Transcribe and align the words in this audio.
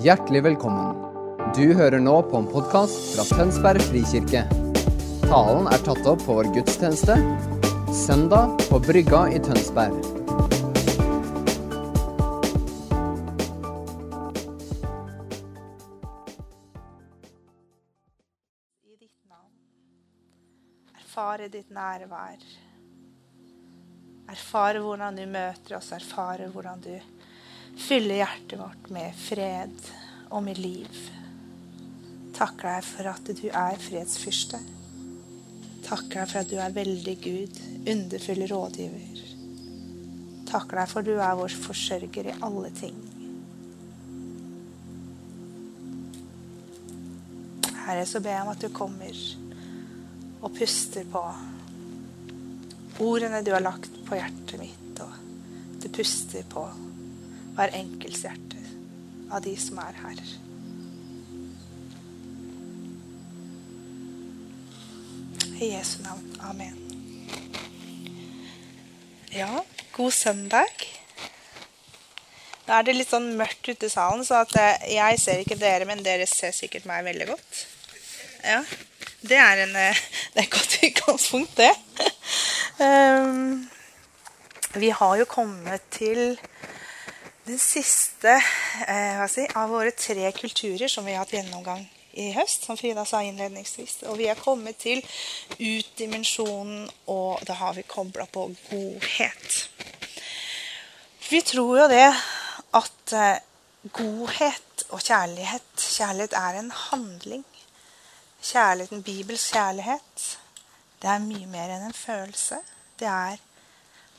Hjertelig 0.00 0.40
velkommen. 0.40 0.94
Du 1.52 1.74
hører 1.76 2.00
nå 2.00 2.14
på 2.24 2.38
en 2.38 2.46
podkast 2.48 3.10
fra 3.12 3.24
Tønsberg 3.36 3.82
frikirke. 3.84 4.46
Talen 5.26 5.68
er 5.68 5.82
tatt 5.84 6.08
opp 6.08 6.22
på 6.24 6.36
vår 6.38 6.48
gudstjeneste 6.54 7.18
søndag 7.92 8.54
på 8.70 8.80
Brygga 8.80 9.26
i 9.28 9.42
Tønsberg. 9.44 9.98
i 18.88 18.96
ditt 18.96 19.20
navn. 19.28 19.52
Erfare 20.96 21.52
ditt 21.52 21.68
nærvær. 21.68 22.50
Erfare 24.32 24.80
hvordan 24.80 25.20
du 25.20 25.26
møter 25.28 25.76
oss, 25.76 25.92
erfare 25.92 26.48
hvordan 26.48 26.88
du 26.88 26.94
fyller 27.78 28.22
hjertet 28.22 28.58
vårt 28.60 28.90
med 28.90 29.16
fred 29.18 29.90
og 30.30 30.42
med 30.46 30.58
liv. 30.58 31.00
Takker 32.36 32.70
deg 32.70 32.86
for 32.86 33.10
at 33.10 33.32
du 33.36 33.46
er 33.50 33.80
fredsfyrste. 33.82 34.60
Takker 35.84 36.22
deg 36.22 36.30
for 36.30 36.40
at 36.42 36.50
du 36.50 36.56
er 36.62 36.74
veldig 36.74 37.16
Gud, 37.24 37.60
underfull 37.90 38.46
rådgiver. 38.50 39.22
Takker 40.50 40.80
deg 40.80 40.90
for 40.90 41.02
at 41.02 41.08
du 41.10 41.14
er 41.16 41.38
vår 41.38 41.56
forsørger 41.66 42.30
i 42.30 42.36
alle 42.46 42.72
ting. 42.78 42.98
Herre, 47.84 48.06
så 48.06 48.22
ber 48.22 48.36
jeg 48.36 48.44
om 48.44 48.52
at 48.52 48.62
du 48.62 48.68
kommer 48.74 49.24
og 50.40 50.52
puster 50.56 51.08
på 51.10 51.22
ordene 53.00 53.40
du 53.44 53.50
har 53.54 53.64
lagt 53.64 53.92
på 54.06 54.18
hjertet 54.18 54.60
mitt, 54.60 55.02
og 55.02 55.80
du 55.80 55.88
puster 55.92 56.46
på 56.48 56.64
hver 57.56 57.74
enkelts 57.76 58.24
hjerte 58.26 58.60
av 59.30 59.42
de 59.44 59.56
som 59.60 59.78
er 59.82 59.98
her. 60.04 60.22
I 65.60 65.74
Jesu 65.74 65.98
navn. 66.02 66.24
Amen. 66.48 66.78
Ja, 69.30 69.60
god 69.92 70.12
søndag. 70.16 70.86
Nå 72.66 72.76
er 72.78 72.86
det 72.86 72.94
litt 72.96 73.10
sånn 73.10 73.32
mørkt 73.38 73.68
ute 73.68 73.88
i 73.88 73.92
salen, 73.92 74.24
så 74.26 74.44
eh, 74.58 74.86
jeg 74.94 75.18
ser 75.18 75.42
ikke 75.42 75.58
dere, 75.60 75.86
men 75.88 76.04
dere 76.06 76.26
ser 76.30 76.54
sikkert 76.54 76.86
meg 76.86 77.04
veldig 77.06 77.28
godt. 77.32 77.60
Ja, 78.46 78.60
det 79.26 79.38
er, 79.42 79.64
en, 79.66 79.76
eh, 79.76 80.00
det 80.32 80.44
er 80.44 80.46
et 80.46 80.54
godt 80.54 80.76
utgangspunkt, 80.88 81.60
det. 81.60 81.72
Um, 82.80 83.68
vi 84.82 84.92
har 84.94 85.16
jo 85.20 85.28
kommet 85.28 85.86
til 85.92 86.38
den 87.50 87.58
siste 87.58 88.36
eh, 88.86 89.26
si, 89.30 89.46
av 89.58 89.72
våre 89.72 89.90
tre 89.96 90.30
kulturer 90.36 90.88
som 90.88 91.06
vi 91.06 91.14
har 91.14 91.24
hatt 91.24 91.34
gjennomgang 91.34 91.82
i 92.20 92.30
høst, 92.34 92.66
som 92.66 92.78
Frida 92.78 93.04
sa 93.06 93.22
innledningsvis. 93.26 94.00
Og 94.10 94.18
vi 94.20 94.28
er 94.30 94.38
kommet 94.38 94.78
til 94.82 95.02
utdimensjonen, 95.56 96.88
og 97.10 97.42
da 97.46 97.56
har 97.60 97.76
vi 97.78 97.86
kobla 97.86 98.26
på 98.30 98.48
godhet. 98.70 99.60
Vi 101.30 101.40
tror 101.46 101.84
jo 101.84 101.88
det 101.90 102.08
at 102.78 103.14
eh, 103.14 103.42
godhet 103.94 104.86
og 104.90 105.02
kjærlighet 105.02 105.66
Kjærlighet 105.80 106.34
er 106.36 106.58
en 106.58 106.70
handling. 106.70 107.44
Kjærligheten, 108.42 109.02
Bibels 109.02 109.50
kjærlighet, 109.52 110.24
det 111.02 111.10
er 111.12 111.22
mye 111.24 111.48
mer 111.48 111.72
enn 111.74 111.88
en 111.88 111.96
følelse. 111.96 112.60
Det 113.00 113.08
er, 113.08 113.40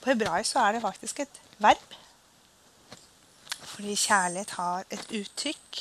på 0.02 0.11
hebraisk 0.11 0.53
så 0.53 0.65
er 0.65 0.77
det 0.77 0.83
faktisk 0.85 1.23
et 1.23 1.41
verb. 1.61 2.00
Fordi 3.81 3.95
kjærlighet 3.97 4.51
har 4.59 4.83
et 4.93 5.11
uttrykk. 5.17 5.77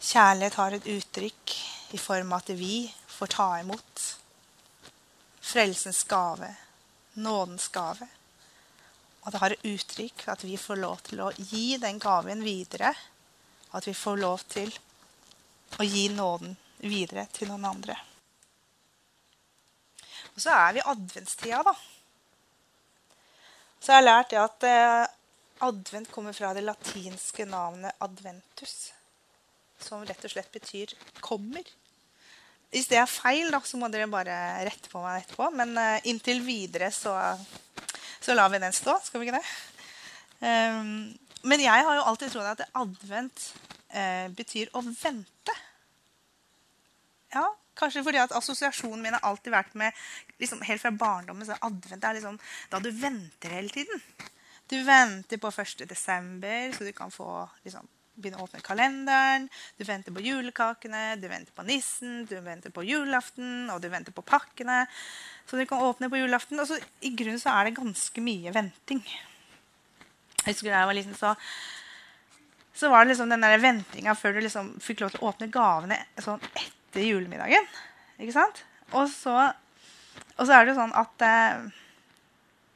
Kjærlighet 0.00 0.54
har 0.56 0.72
et 0.72 0.86
uttrykk 0.88 1.52
i 1.92 1.98
form 2.00 2.30
av 2.32 2.38
at 2.38 2.52
vi 2.56 2.86
får 3.18 3.28
ta 3.34 3.48
imot 3.60 4.04
frelsens 5.44 6.00
gave, 6.08 6.48
nådens 7.20 7.66
gave. 7.74 8.08
Og 9.20 9.28
det 9.32 9.42
har 9.42 9.52
et 9.52 9.66
uttrykk 9.74 10.24
at 10.32 10.44
vi 10.48 10.56
får 10.56 10.80
lov 10.80 11.02
til 11.10 11.20
å 11.20 11.28
gi 11.36 11.76
den 11.82 12.00
gaven 12.00 12.40
videre. 12.46 12.94
At 13.76 13.90
vi 13.90 13.92
får 13.92 14.16
lov 14.22 14.46
til 14.56 14.72
å 15.76 15.84
gi 15.84 16.06
nåden 16.16 16.56
videre 16.80 17.26
til 17.36 17.52
noen 17.52 17.68
andre. 17.74 17.98
Og 20.32 20.40
så 20.40 20.56
er 20.62 20.72
vi 20.72 20.80
i 20.80 20.88
adventstida, 20.94 21.60
da. 21.60 21.76
Så 23.84 23.92
jeg 23.92 24.00
har 24.00 24.08
lært 24.08 24.32
det 24.32 24.42
at 24.46 24.70
eh, 24.72 25.15
advent 25.64 26.10
kommer 26.12 26.36
fra 26.36 26.52
det 26.54 26.64
latinske 26.64 27.46
navnet 27.48 27.96
adventus. 28.04 28.92
Som 29.78 30.04
rett 30.06 30.24
og 30.24 30.32
slett 30.32 30.52
betyr 30.52 30.94
'kommer'. 31.20 31.66
Hvis 32.70 32.88
det 32.90 32.98
er 32.98 33.06
feil, 33.06 33.50
da, 33.50 33.60
så 33.60 33.78
må 33.78 33.88
dere 33.88 34.08
bare 34.10 34.64
rette 34.66 34.90
på 34.90 35.00
meg 35.00 35.22
etterpå. 35.22 35.50
Men 35.54 35.76
uh, 35.78 36.00
inntil 36.04 36.42
videre 36.44 36.90
så, 36.92 37.14
så 38.20 38.34
lar 38.34 38.50
vi 38.50 38.58
den 38.58 38.74
stå. 38.74 38.98
Skal 39.04 39.20
vi 39.20 39.28
ikke 39.28 39.38
det? 39.38 39.46
Um, 40.40 41.14
men 41.46 41.62
jeg 41.62 41.84
har 41.86 41.94
jo 41.96 42.08
alltid 42.10 42.32
trodd 42.32 42.50
at 42.50 42.66
advent 42.74 43.52
uh, 43.94 44.26
betyr 44.34 44.72
å 44.74 44.82
vente. 44.82 45.54
Ja, 47.32 47.46
Kanskje 47.76 48.02
fordi 48.06 48.20
at 48.22 48.32
assosiasjonen 48.32 49.02
min 49.04 49.12
har 49.12 49.24
alltid 49.28 49.52
vært 49.52 49.74
med 49.76 49.92
liksom, 50.40 50.62
helt 50.64 50.80
fra 50.80 50.92
barndommen. 50.96 51.44
så 51.44 51.58
Advent 51.60 52.04
er 52.04 52.16
liksom 52.16 52.38
da 52.72 52.80
du 52.80 52.88
venter 52.88 53.52
hele 53.52 53.68
tiden. 53.68 54.00
Du 54.66 54.82
venter 54.82 55.38
på 55.38 55.48
1. 55.48 55.84
desember, 55.88 56.72
så 56.74 56.84
du 56.84 56.92
kan 56.92 57.10
få 57.14 57.28
liksom, 57.62 57.86
begynne 58.16 58.40
å 58.40 58.46
åpne 58.48 58.62
kalenderen. 58.64 59.46
Du 59.78 59.84
venter 59.86 60.14
på 60.14 60.24
julekakene, 60.24 61.14
du 61.20 61.28
venter 61.30 61.54
på 61.54 61.66
nissen, 61.68 62.24
du 62.26 62.34
venter 62.42 62.74
på 62.74 62.82
julaften, 62.86 63.68
og 63.70 63.78
du 63.82 63.86
venter 63.92 64.16
på 64.16 64.24
pakkene. 64.26 64.84
Så 65.46 65.60
du 65.60 65.66
kan 65.70 65.84
åpne 65.86 66.10
på 66.10 66.18
julaften. 66.18 66.58
Og 66.58 66.66
så, 66.70 66.80
I 66.98 67.14
grunnen 67.14 67.38
så 67.42 67.54
er 67.54 67.68
det 67.68 67.76
ganske 67.78 68.26
mye 68.26 68.54
venting. 68.56 69.04
Jeg 70.42 70.48
husker 70.50 70.72
da 70.72 70.82
jeg 70.82 70.90
var 70.90 70.98
liten, 70.98 71.14
så, 71.18 71.34
så 72.74 72.90
var 72.90 73.04
det 73.04 73.14
liksom 73.14 73.30
den 73.30 73.46
der 73.46 73.62
ventinga 73.62 74.14
før 74.18 74.34
du 74.34 74.44
liksom 74.44 74.74
fikk 74.82 75.04
lov 75.04 75.14
til 75.14 75.22
å 75.22 75.30
åpne 75.30 75.52
gavene 75.54 76.02
sånn 76.22 76.42
etter 76.58 77.06
julemiddagen. 77.06 77.66
Ikke 78.18 78.34
sant? 78.34 78.62
Og 78.94 79.06
så, 79.10 79.34
og 80.36 80.46
så 80.46 80.52
er 80.54 80.64
det 80.64 80.74
jo 80.74 80.80
sånn 80.82 80.96
at 80.98 81.28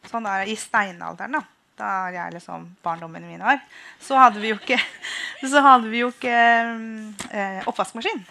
Sånn 0.09 0.25
er 0.25 0.41
det 0.41 0.55
I 0.55 0.57
steinalderen, 0.57 1.35
da, 1.37 1.43
da 1.81 2.11
jeg 2.15 2.37
liksom 2.37 2.69
barndommen 2.85 3.25
min 3.27 3.43
var, 3.43 3.63
så 4.03 4.19
hadde 4.21 4.43
vi 4.43 4.53
jo 4.53 4.61
ikke, 4.61 4.79
vi 5.89 6.03
jo 6.05 6.13
ikke 6.13 6.37
eh, 7.33 7.65
oppvaskmaskin. 7.67 8.23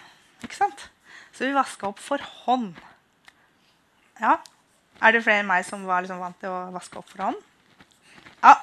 Ikke 0.46 0.56
sant? 0.56 0.88
Så 1.34 1.46
vi 1.46 1.56
vaska 1.56 1.90
opp 1.90 2.00
for 2.02 2.22
hånd. 2.44 2.78
Ja. 4.20 4.38
Er 5.00 5.14
det 5.14 5.24
flere 5.24 5.42
enn 5.42 5.48
meg 5.48 5.64
som 5.66 5.86
var 5.88 6.04
liksom 6.04 6.20
vant 6.20 6.36
til 6.40 6.52
å 6.52 6.68
vaske 6.74 7.00
opp 7.00 7.08
for 7.10 7.24
hånd? 7.28 7.40
Ja. 8.42 8.58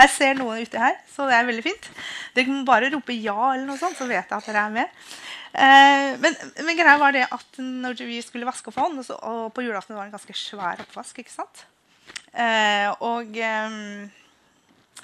Jeg 0.00 0.12
ser 0.14 0.38
noen 0.38 0.62
ute 0.64 0.80
her, 0.80 0.94
så 1.10 1.26
det 1.28 1.34
er 1.36 1.48
veldig 1.48 1.64
fint. 1.64 1.90
Dere 2.36 2.46
kan 2.48 2.62
bare 2.68 2.88
rope 2.94 3.12
ja, 3.16 3.36
eller 3.52 3.66
noe 3.68 3.80
sånt, 3.80 3.98
så 3.98 4.06
vet 4.08 4.22
jeg 4.22 4.36
at 4.36 4.46
dere 4.48 4.62
er 4.68 4.72
med. 4.72 5.02
Eh, 5.50 6.14
men, 6.22 6.36
men, 6.62 6.76
greia 6.78 6.94
var 7.00 7.12
det 7.16 7.26
at 7.26 7.58
når 7.58 7.98
vi 8.06 8.20
skulle 8.22 8.48
vaske 8.48 8.70
opp 8.70 8.76
for 8.76 8.86
hånd, 8.86 9.02
og, 9.02 9.06
så, 9.08 9.18
og 9.18 9.50
på 9.56 9.64
julaften 9.66 9.98
var 9.98 10.06
det 10.06 10.12
en 10.12 10.16
ganske 10.16 10.36
svær 10.38 10.80
oppvask. 10.84 11.20
ikke 11.20 11.34
sant? 11.34 11.64
Eh, 12.32 12.88
og, 13.02 13.36
eh, 13.36 13.76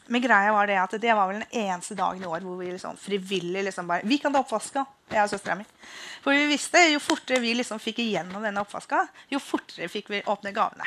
men 0.07 0.23
greia 0.23 0.53
var 0.55 0.69
det 0.71 0.77
at 0.79 0.93
det 1.03 1.15
var 1.19 1.31
vel 1.31 1.41
den 1.41 1.57
eneste 1.65 1.97
dagen 1.99 2.23
i 2.23 2.29
år 2.29 2.45
hvor 2.45 2.59
vi 2.61 2.69
liksom 2.71 2.99
frivillig 3.01 3.65
liksom 3.67 3.89
bare 3.91 4.07
Vi 4.07 4.19
kan 4.23 4.35
ta 4.35 4.43
oppvaska, 4.45 4.85
jeg 5.11 5.23
og 5.23 5.33
søstera 5.33 5.57
mi. 5.59 5.67
For 6.23 6.37
vi 6.37 6.47
visste 6.51 6.83
jo 6.93 7.03
fortere 7.03 7.43
vi 7.43 7.55
liksom 7.59 7.81
fikk 7.83 7.99
igjennom 8.05 8.45
denne 8.45 8.63
oppvaska, 8.63 9.07
jo 9.33 9.43
fortere 9.43 9.91
fikk 9.91 10.13
vi 10.15 10.23
åpne 10.27 10.55
gavene. 10.55 10.87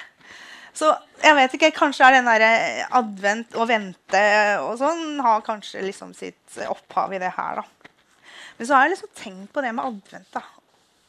Så 0.80 0.92
jeg 1.20 1.36
vet 1.36 1.56
ikke, 1.58 1.72
kanskje 1.76 2.06
er 2.06 2.16
den 2.16 2.30
der 2.30 2.46
advent 2.96 3.56
og 3.58 3.68
vente 3.68 4.22
og 4.64 4.78
sånn 4.80 5.20
har 5.26 5.44
kanskje 5.44 5.82
liksom 5.84 6.14
sitt 6.16 6.60
opphav 6.70 7.16
i 7.16 7.20
det 7.20 7.34
her. 7.36 7.60
da. 7.60 7.90
Men 8.58 8.68
så 8.68 8.76
har 8.76 8.86
jeg 8.86 8.94
liksom 8.94 9.12
tenkt 9.18 9.52
på 9.56 9.64
det 9.66 9.74
med 9.76 9.86
advent. 9.86 10.30
da. 10.36 10.44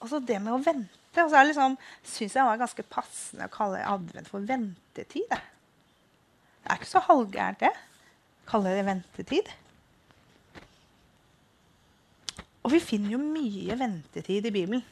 Altså 0.01 0.19
det 0.23 0.41
med 0.41 0.57
å 0.57 0.63
vente. 0.65 1.23
Og 1.23 1.31
så 1.31 1.45
liksom, 1.45 1.77
syns 2.07 2.35
jeg 2.35 2.41
det 2.41 2.49
var 2.49 2.61
ganske 2.65 2.87
passende 2.87 3.47
å 3.47 3.55
kalle 3.55 3.85
advent 3.87 4.31
for 4.31 4.47
ventetid. 4.47 5.31
Det 5.31 6.71
er 6.71 6.79
ikke 6.79 6.91
så 6.91 7.03
halvgærent, 7.07 7.63
det. 7.63 7.73
Kalle 8.51 8.73
det 8.75 8.83
ventetid. 8.83 9.51
Og 12.67 12.73
vi 12.75 12.81
finner 12.83 13.15
jo 13.15 13.21
mye 13.23 13.77
ventetid 13.79 14.49
i 14.49 14.53
Bibelen. 14.53 14.83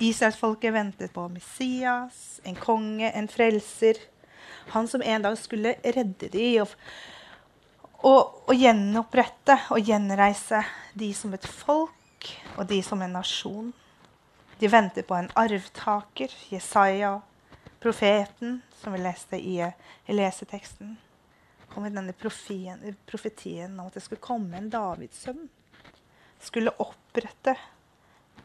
Israelsfolket 0.00 0.72
ventet 0.72 1.12
på 1.12 1.26
Messias, 1.28 2.40
en 2.44 2.56
konge, 2.56 3.10
en 3.10 3.28
frelser. 3.28 3.98
Han 4.72 4.88
som 4.88 5.02
en 5.02 5.22
dag 5.22 5.38
skulle 5.38 5.74
redde 5.82 6.28
dem 6.32 6.62
og, 6.62 6.74
og, 7.98 8.20
og, 8.46 8.54
gjenopprette 8.54 9.56
og 9.74 9.82
gjenreise 9.82 10.62
de 10.98 11.10
som 11.16 11.34
et 11.34 11.46
folk 11.46 12.30
og 12.56 12.68
de 12.70 12.78
som 12.86 13.02
en 13.02 13.16
nasjon. 13.18 13.72
De 14.58 14.70
ventet 14.70 15.06
på 15.06 15.18
en 15.18 15.30
arvtaker, 15.38 16.32
Jesaja, 16.50 17.18
profeten, 17.82 18.62
som 18.80 18.94
vi 18.94 19.02
leste 19.02 19.38
i 19.38 19.60
leseteksten. 20.14 20.96
Kom 21.72 21.86
i 21.86 21.92
denne 21.92 22.14
profien, 22.16 22.80
profetien 23.06 23.74
om 23.78 23.88
at 23.88 23.98
det 23.98 24.04
skulle 24.04 24.24
komme 24.24 24.58
en 24.58 24.70
Davids 24.72 25.24
sønn. 25.26 25.44
Skulle 26.42 26.74
opprette 26.82 27.54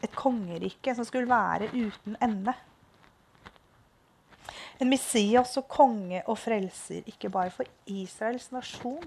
et 0.04 0.14
kongerike 0.16 0.94
som 0.94 1.06
skulle 1.06 1.30
være 1.30 1.70
uten 1.72 2.16
ende. 2.22 2.54
En 4.82 4.90
Messias 4.90 5.54
og 5.60 5.68
konge 5.70 6.20
og 6.26 6.38
frelser, 6.42 7.06
ikke 7.08 7.30
bare 7.32 7.52
for 7.54 7.68
Israels 7.86 8.50
nasjon, 8.52 9.06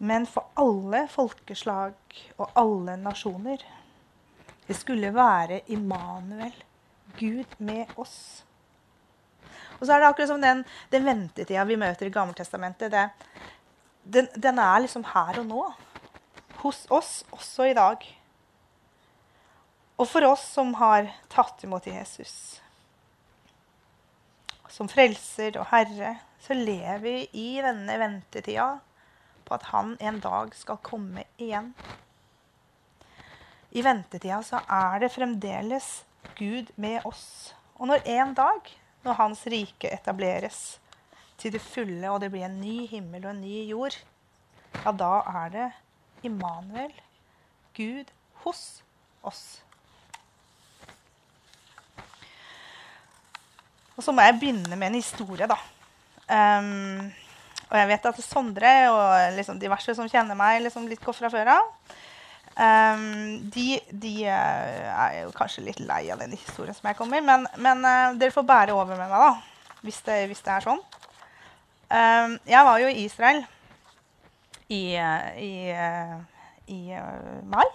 men 0.00 0.24
for 0.26 0.48
alle 0.58 1.04
folkeslag 1.12 2.20
og 2.38 2.54
alle 2.56 2.96
nasjoner. 2.96 3.60
Det 4.66 4.76
skulle 4.78 5.12
være 5.12 5.60
Immanuel, 5.68 6.54
Gud 7.18 7.58
med 7.58 7.92
oss. 8.00 8.44
Og 9.80 9.86
så 9.86 9.94
er 9.94 10.02
det 10.02 10.10
akkurat 10.10 10.30
som 10.30 10.42
den, 10.42 10.62
den 10.92 11.06
ventetida 11.08 11.64
vi 11.68 11.80
møter 11.80 12.06
i 12.06 12.14
Gammeltestamentet. 12.14 12.92
Det, 12.92 13.06
den, 14.04 14.28
den, 14.36 14.60
er 14.60 14.84
liksom 14.84 15.06
her 15.14 15.40
og 15.40 15.48
nå. 15.48 15.66
Hos 16.60 16.84
oss 16.92 17.12
også 17.32 17.70
i 17.70 17.76
dag. 17.76 18.04
Og 20.00 20.08
for 20.08 20.24
oss 20.28 20.44
som 20.54 20.74
har 20.80 21.08
tatt 21.32 21.64
imot 21.64 21.88
Jesus 21.88 22.60
som 24.70 24.88
frelser 24.88 25.58
og 25.60 25.68
herre, 25.72 26.14
så 26.40 26.54
lever 26.56 27.02
vi 27.02 27.14
i 27.36 27.48
denne 27.60 27.96
ventetida 28.00 28.78
på 29.44 29.56
at 29.56 29.66
han 29.72 29.96
en 30.00 30.20
dag 30.22 30.54
skal 30.56 30.78
komme 30.86 31.26
igjen. 31.42 31.72
I 33.70 33.82
ventetida 33.86 34.40
så 34.46 34.62
er 34.64 35.02
det 35.02 35.12
fremdeles 35.14 35.90
Gud 36.38 36.70
med 36.80 37.04
oss. 37.06 37.52
Og 37.76 37.90
når 37.90 38.06
en 38.14 38.34
dag 38.38 38.70
når 39.04 39.18
Hans 39.18 39.42
rike 39.48 39.90
etableres 39.92 40.78
til 41.40 41.54
det 41.54 41.62
fulle, 41.64 42.04
og 42.10 42.20
det 42.20 42.30
blir 42.32 42.44
en 42.46 42.60
ny 42.60 42.84
himmel 42.90 43.24
og 43.24 43.32
en 43.32 43.42
ny 43.42 43.62
jord, 43.70 43.96
ja, 44.84 44.92
da 44.92 45.14
er 45.44 45.54
det 45.54 45.68
Immanuel, 46.28 46.92
Gud, 47.76 48.12
hos 48.44 48.82
oss. 49.24 49.44
Og 53.96 54.04
så 54.04 54.12
må 54.16 54.24
jeg 54.24 54.38
begynne 54.40 54.76
med 54.76 54.90
en 54.90 55.00
historie, 55.00 55.48
da. 55.48 55.56
Um, 56.30 57.10
og 57.70 57.76
jeg 57.78 57.88
vet 57.90 58.06
at 58.10 58.20
Sondre 58.24 58.70
og 58.90 59.34
liksom 59.36 59.58
diverse 59.60 59.94
som 59.96 60.08
kjenner 60.10 60.38
meg 60.38 60.62
liksom 60.64 60.86
litt 60.90 61.02
godt 61.04 61.20
fra 61.20 61.30
før 61.32 61.52
av, 61.56 61.68
Um, 62.58 63.50
de, 63.54 63.78
de 63.94 64.14
uh, 64.26 64.88
er 64.90 65.20
jo 65.22 65.30
kanskje 65.36 65.62
litt 65.68 65.78
lei 65.86 66.02
av 66.10 66.18
den 66.18 66.34
historien 66.34 66.74
som 66.74 66.88
jeg 66.90 66.98
kommer 66.98 67.22
men, 67.22 67.46
men 67.62 67.84
uh, 67.86 68.16
dere 68.18 68.34
får 68.34 68.44
bære 68.48 68.74
over 68.74 68.98
med 68.98 69.06
meg, 69.06 69.22
da, 69.22 69.76
hvis 69.86 70.00
det, 70.08 70.16
hvis 70.28 70.42
det 70.44 70.56
er 70.56 70.66
sånn. 70.66 70.82
Um, 71.90 72.34
jeg 72.50 72.66
var 72.66 72.82
jo 72.82 72.90
i 72.90 73.04
Israel 73.06 73.40
i, 74.66 74.82
uh, 74.98 75.30
i, 75.38 75.52
i 76.74 76.80
mai. 77.54 77.68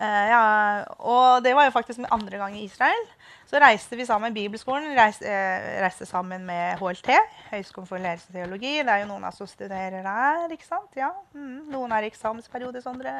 Ja, 0.00 0.82
og 0.98 1.44
det 1.44 1.52
var 1.54 1.68
jo 1.68 1.74
faktisk 1.74 2.00
min 2.02 2.10
andre 2.10 2.40
gang 2.40 2.56
i 2.58 2.64
Israel. 2.66 3.04
Så 3.46 3.60
reiste 3.62 3.96
vi 3.96 4.06
sammen 4.06 4.32
med 4.32 4.34
Bibelskolen, 4.34 4.96
reiste, 4.98 5.28
eh, 5.28 5.82
reiste 5.82 6.06
sammen 6.06 6.46
med 6.46 6.78
HLT, 6.80 7.10
Høgskolen 7.50 7.86
for 7.86 8.02
ledelse 8.02 8.26
og 8.32 8.34
teologi. 8.34 8.72
Det 8.82 8.90
er 8.90 9.04
jo 9.04 9.10
noen 9.12 9.22
av 9.22 9.30
oss 9.30 9.38
som 9.38 9.46
studerer 9.46 10.02
der. 10.02 10.48
ikke 10.50 10.66
sant? 10.66 10.90
Ja. 10.96 11.12
Mm, 11.34 11.70
noen 11.70 11.92
er 11.92 12.02
i 12.02 12.10
eksamensperiode, 12.10 12.82
Sondre. 12.82 13.12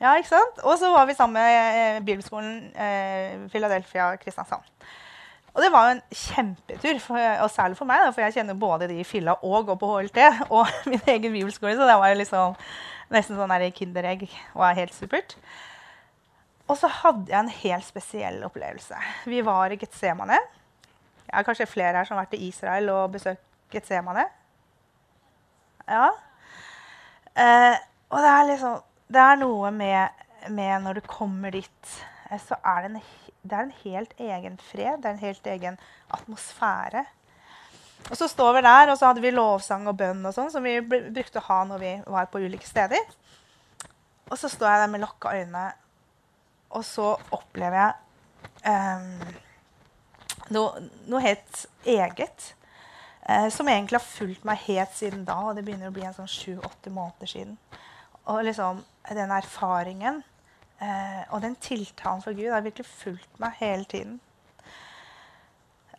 Ja, 0.00 0.14
ikke 0.16 0.30
sant? 0.32 0.64
Og 0.64 0.78
så 0.78 0.88
var 0.94 1.04
vi 1.06 1.18
sammen 1.18 1.36
med 1.42 1.76
eh, 1.76 2.00
Bibelskolen 2.00 2.72
eh, 2.72 3.36
Philadelphia 3.52 4.14
Kristiansand. 4.16 4.64
Og 5.52 5.62
det 5.62 5.72
var 5.72 5.88
jo 5.88 5.96
en 5.98 6.02
kjempetur, 6.14 6.98
for, 6.98 7.18
og 7.42 7.50
særlig 7.50 7.76
for 7.76 7.84
meg, 7.90 8.00
da, 8.04 8.12
for 8.14 8.24
jeg 8.24 8.38
kjenner 8.38 8.54
både 8.54 8.88
de 8.88 9.00
i 9.02 9.04
Filla 9.04 9.34
og 9.42 9.66
går 9.66 9.76
på 9.76 9.90
HLT 9.92 10.20
og 10.56 10.66
min 10.86 11.02
egen 11.04 11.32
bibelskole, 11.32 11.74
så 11.76 11.84
det 11.90 11.98
var 11.98 12.08
jo 12.14 12.20
liksom 12.22 12.54
nesten 13.10 13.36
sånn 13.36 13.72
kinderegg. 13.74 14.30
var 14.54 14.78
helt 14.78 14.94
supert. 14.94 15.36
Og 16.70 16.78
så 16.78 16.90
hadde 17.00 17.32
jeg 17.32 17.40
en 17.40 17.50
helt 17.50 17.86
spesiell 17.86 18.42
opplevelse. 18.46 18.98
Vi 19.26 19.40
var 19.42 19.72
i 19.72 19.78
Getsemane. 19.80 20.38
Det 21.26 21.34
er 21.34 21.46
kanskje 21.46 21.66
flere 21.66 21.98
her 21.98 22.06
som 22.06 22.16
har 22.16 22.28
vært 22.28 22.36
i 22.38 22.46
Israel 22.46 22.92
og 22.94 23.16
besøkt 23.16 23.42
Getsemane. 23.74 24.26
Ja. 25.90 26.06
Eh, 27.34 27.76
og 28.10 28.22
det 28.22 28.30
er 28.30 28.48
liksom 28.52 28.78
Det 29.10 29.18
er 29.18 29.38
noe 29.40 29.70
med, 29.74 30.26
med 30.54 30.84
når 30.84 31.00
du 31.00 31.06
kommer 31.10 31.50
dit, 31.50 31.94
eh, 32.30 32.38
så 32.38 32.54
er 32.62 32.84
det, 32.84 32.90
en, 32.90 33.00
det 33.42 33.56
er 33.56 33.64
en 33.64 33.72
helt 33.82 34.12
egen 34.18 34.58
fred. 34.62 35.00
Det 35.02 35.08
er 35.08 35.16
en 35.16 35.24
helt 35.24 35.46
egen 35.46 35.78
atmosfære. 36.14 37.04
Og 38.10 38.16
så 38.16 38.28
står 38.30 38.52
vi 38.52 38.62
der, 38.62 38.92
og 38.92 38.98
så 38.98 39.10
hadde 39.10 39.24
vi 39.24 39.34
lovsang 39.34 39.88
og 39.90 39.98
bønn 39.98 40.22
og 40.26 40.34
sånn, 40.34 40.52
som 40.54 40.62
vi 40.62 40.78
brukte 40.80 41.42
å 41.42 41.48
ha 41.48 41.58
når 41.66 41.82
vi 41.82 41.92
var 42.06 42.30
på 42.30 42.38
ulike 42.38 42.66
steder. 42.66 43.02
Og 44.30 44.38
så 44.38 44.48
står 44.48 44.70
jeg 44.70 44.84
der 44.84 44.92
med 44.94 45.02
lokka 45.02 45.34
øyne 45.34 45.66
og 46.70 46.84
så 46.86 47.12
opplever 47.34 47.80
jeg 47.80 47.94
um, 48.70 49.36
noe, 50.54 50.88
noe, 51.10 51.22
helt 51.24 51.66
eget. 51.88 52.54
Uh, 53.26 53.48
som 53.52 53.68
egentlig 53.68 53.98
har 53.98 54.06
fulgt 54.06 54.46
meg 54.48 54.62
helt 54.66 54.94
siden 54.96 55.26
da, 55.28 55.36
og 55.50 55.58
det 55.58 55.64
begynner 55.66 55.90
å 55.90 55.94
bli 55.94 56.06
en 56.06 56.16
sånn 56.16 56.30
sju-åtte 56.30 56.92
måneder 56.94 57.30
siden. 57.30 57.58
Og 58.30 58.42
liksom 58.46 58.82
den 59.10 59.34
erfaringen 59.34 60.22
uh, 60.80 61.22
og 61.34 61.42
den 61.44 61.58
tiltalen 61.62 62.22
for 62.24 62.36
Gud 62.38 62.52
har 62.52 62.64
virkelig 62.64 62.88
fulgt 62.88 63.42
meg 63.42 63.58
hele 63.60 63.86
tiden. 63.90 64.18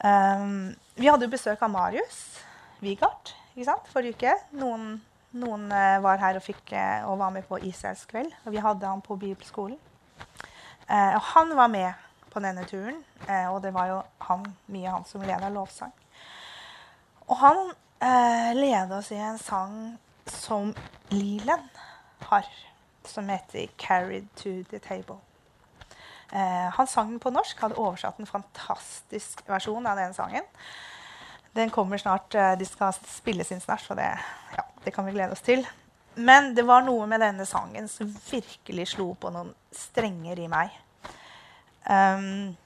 Um, 0.02 0.74
vi 0.98 1.12
hadde 1.12 1.28
jo 1.28 1.36
besøk 1.36 1.62
av 1.62 1.70
Marius 1.70 2.40
Wigard 2.82 3.36
forrige 3.92 4.16
uke. 4.16 4.34
Noen, 4.58 4.96
noen 5.36 5.68
uh, 5.70 6.00
var 6.02 6.22
her 6.24 6.40
og, 6.40 6.46
fikk, 6.46 6.72
og 7.06 7.20
var 7.20 7.36
med 7.36 7.46
på 7.46 7.60
Israels 7.68 8.08
kveld. 8.10 8.32
Og 8.48 8.56
vi 8.56 8.64
hadde 8.64 8.88
han 8.88 9.04
på 9.06 9.20
bibelskolen. 9.20 9.78
Eh, 10.92 11.16
og 11.16 11.22
han 11.34 11.56
var 11.56 11.72
med 11.72 11.94
på 12.32 12.42
denne 12.44 12.66
turen, 12.68 13.00
eh, 13.28 13.48
og 13.48 13.62
det 13.64 13.72
var 13.76 13.88
jo 13.88 13.98
han, 14.28 14.46
mye 14.72 14.92
han 14.92 15.08
som 15.08 15.24
leda 15.24 15.50
lovsang. 15.52 15.94
Og 17.28 17.38
han 17.40 17.62
eh, 18.04 18.52
leda 18.58 19.00
oss 19.00 19.12
i 19.16 19.20
en 19.20 19.40
sang 19.40 19.76
som 20.28 20.74
Lilen 21.12 21.68
har, 22.28 22.48
som 23.06 23.30
heter 23.30 23.68
'Carried 23.78 24.28
to 24.36 24.64
the 24.70 24.80
Table'. 24.80 25.20
Eh, 26.32 26.70
han 26.74 26.88
sang 26.88 27.10
den 27.10 27.20
på 27.20 27.30
norsk, 27.30 27.60
hadde 27.60 27.76
oversatt 27.76 28.20
en 28.20 28.28
fantastisk 28.28 29.44
versjon 29.48 29.88
av 29.88 29.98
den 29.98 30.14
sangen. 30.14 30.44
Den 31.54 31.70
kommer 31.70 31.98
snart, 31.98 32.36
eh, 32.36 32.56
De 32.56 32.66
skal 32.66 32.94
spilles 32.94 33.52
inn 33.52 33.62
snart, 33.62 33.82
så 33.82 33.96
det, 33.96 34.20
ja, 34.58 34.64
det 34.84 34.94
kan 34.94 35.06
vi 35.06 35.12
glede 35.12 35.32
oss 35.32 35.42
til. 35.42 35.68
Men 36.16 36.56
det 36.56 36.64
var 36.68 36.82
noe 36.82 37.06
med 37.08 37.20
denne 37.20 37.46
sangen 37.46 37.88
som 37.88 38.08
virkelig 38.32 38.88
slo 38.88 39.14
på 39.14 39.30
noen 39.32 39.54
strenger 39.72 40.40
i 40.40 40.48
meg. 40.48 40.72
Um, 41.90 42.58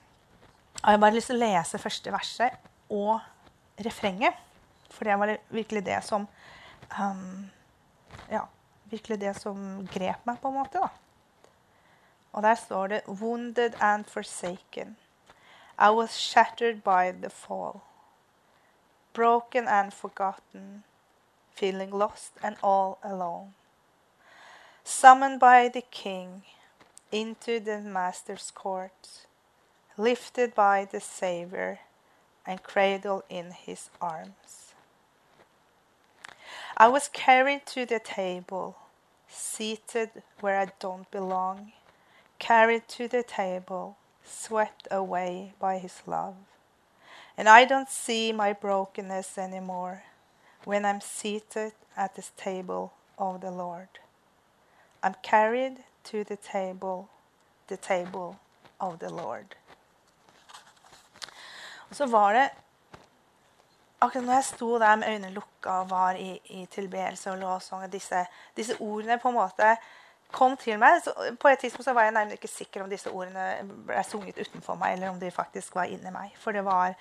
og 0.84 0.92
jeg 0.92 0.94
har 0.94 0.98
bare 0.98 1.16
lyst 1.16 1.32
til 1.32 1.38
å 1.38 1.46
lese 1.46 1.80
første 1.80 2.12
verset 2.12 2.58
og 2.92 3.20
refrenget. 3.86 4.36
For 4.92 5.08
det 5.08 5.20
var 5.20 5.38
virkelig 5.50 5.86
det 5.86 6.02
som 6.06 6.28
um, 7.00 7.50
Ja, 8.32 8.46
virkelig 8.90 9.20
det 9.22 9.34
som 9.38 9.88
grep 9.92 10.26
meg, 10.26 10.40
på 10.42 10.50
en 10.50 10.60
måte. 10.60 10.80
da. 10.80 10.88
Og 12.36 12.44
der 12.44 12.56
står 12.56 12.88
det 12.88 13.02
'Wounded 13.08 13.82
and 13.82 14.06
forsaken'. 14.06 14.96
I 15.80 15.90
was 15.90 16.12
shattered 16.12 16.82
by 16.84 17.12
the 17.12 17.30
fall. 17.30 17.82
Broken 19.14 19.68
and 19.68 19.92
forgotten 19.92 20.84
feeling 21.56 21.92
lost 21.92 22.34
and 22.44 22.56
all 22.64 22.98
alone. 23.04 23.54
Summoned 24.84 25.40
by 25.40 25.70
the 25.70 25.82
king 25.92 26.46
into 27.12 27.60
the 27.60 27.80
master's 27.80 28.52
court, 28.52 29.26
lifted 29.98 30.54
by 30.56 30.88
the 30.90 31.00
Savior 31.00 31.80
and 32.46 32.62
cradled 32.64 33.24
in 33.30 33.52
his 33.52 33.90
arms. 34.02 34.74
I 36.78 36.88
was 36.88 37.08
carried 37.08 37.66
to 37.68 37.86
the 37.86 38.00
table, 38.00 38.76
seated 39.30 40.10
where 40.42 40.60
I 40.60 40.68
don't 40.80 41.10
belong, 41.10 41.72
carried 42.38 42.88
to 42.90 43.08
the 43.08 43.24
table, 43.24 43.98
swept 44.24 44.88
away 44.92 45.54
by 45.60 45.78
his 45.78 46.02
love. 46.06 46.36
And 47.38 47.48
I 47.48 47.66
don't 47.66 47.90
see 47.90 48.32
my 48.32 48.54
brokenness 48.54 49.38
anymore 49.38 50.04
when 50.64 50.86
I'm 50.86 51.02
seated 51.02 51.74
at 51.96 52.16
this 52.16 52.32
table 52.36 52.94
of 53.18 53.42
the 53.42 53.52
Lord. 53.52 53.88
I'm 55.02 55.16
carried 55.22 55.84
to 56.06 56.24
the 56.24 56.38
table, 56.38 57.08
the 57.68 57.78
table 57.78 58.36
of 58.80 59.00
the 59.00 59.10
Lord. 59.10 59.56
Og 61.90 61.96
så 61.96 62.06
var 62.06 62.34
det 62.34 62.50
Akkurat 64.02 64.26
når 64.26 64.34
jeg 64.34 64.44
sto 64.44 64.80
der 64.80 64.96
med 64.96 65.08
øynene 65.08 65.34
lukka 65.34 65.70
og 65.70 65.90
var 65.90 66.12
i, 66.12 66.42
i 66.46 66.66
tilbedelse 66.66 67.32
og 67.32 67.38
lovsang, 67.38 67.92
disse, 67.92 68.26
disse, 68.58 68.76
ordene 68.80 69.18
på 69.18 69.30
en 69.30 69.34
måte 69.34 69.78
kom 70.32 70.58
til 70.58 70.80
meg 70.80 71.00
så 71.04 71.14
På 71.40 71.48
et 71.48 71.60
tidspunkt 71.60 71.94
var 71.96 72.04
jeg 72.04 72.12
nærmest 72.12 72.34
ikke 72.34 72.48
sikker 72.48 72.84
om 72.84 72.90
disse 72.90 73.12
ordene 73.12 73.46
ble 73.88 74.04
sunget 74.04 74.38
utenfor 74.38 74.76
meg, 74.76 74.94
eller 74.94 75.10
om 75.10 75.20
de 75.20 75.32
faktisk 75.32 75.76
var 75.76 75.84
inni 75.84 76.12
meg. 76.12 76.36
For 76.38 76.52
det 76.52 76.66
var 76.66 76.94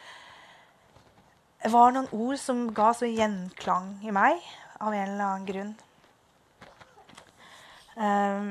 var 1.72 1.94
noen 1.94 2.08
ord 2.12 2.36
som 2.36 2.66
ga 2.76 2.92
så 2.92 3.08
gjenklang 3.08 3.98
i 4.04 4.12
meg 4.12 4.40
av 4.80 4.92
en 4.92 5.08
eller 5.08 5.24
annen 5.24 5.46
grunn. 5.48 5.74
Um, 7.96 8.50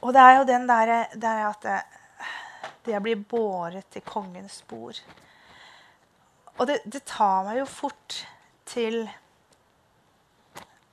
og 0.00 0.12
det 0.14 0.22
er 0.22 0.38
jo 0.38 0.48
den 0.48 0.66
derre 0.68 0.98
der 1.14 1.42
at 1.48 1.62
det, 1.62 1.78
det 2.86 3.02
blir 3.02 3.22
båret 3.28 3.88
til 3.90 4.04
kongens 4.06 4.60
spor. 4.62 4.98
Og 6.56 6.66
det, 6.66 6.80
det 6.84 7.04
tar 7.08 7.44
meg 7.44 7.60
jo 7.60 7.68
fort 7.68 8.20
til 8.66 9.02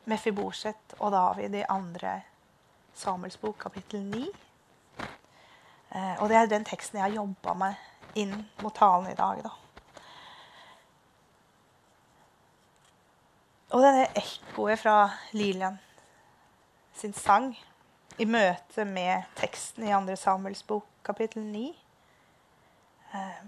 Mefiboset 0.05 0.95
og 0.99 1.11
David 1.11 1.55
i 1.55 1.67
andre 1.69 2.21
Samuels 2.93 3.37
bok, 3.37 3.57
kapittel 3.59 4.03
9. 4.03 4.27
Eh, 5.95 6.15
og 6.21 6.29
det 6.29 6.37
er 6.37 6.49
den 6.51 6.65
teksten 6.67 6.99
jeg 6.99 7.05
har 7.07 7.15
jobba 7.15 7.53
meg 7.57 8.19
inn 8.19 8.33
mot 8.61 8.75
talen 8.75 9.09
i 9.11 9.17
dag. 9.17 9.43
da. 9.45 9.51
Og 13.73 13.81
denne 13.81 14.09
ekkoet 14.19 14.81
fra 14.83 14.97
Lilian 15.33 15.79
sin 16.93 17.13
sang 17.17 17.53
i 18.21 18.25
møte 18.29 18.85
med 18.85 19.25
teksten 19.37 19.87
i 19.87 19.93
2. 19.93 20.15
Samuels 20.19 20.63
bok, 20.67 20.85
kapittel 21.05 21.45
9, 21.45 21.63
eh, 23.13 23.39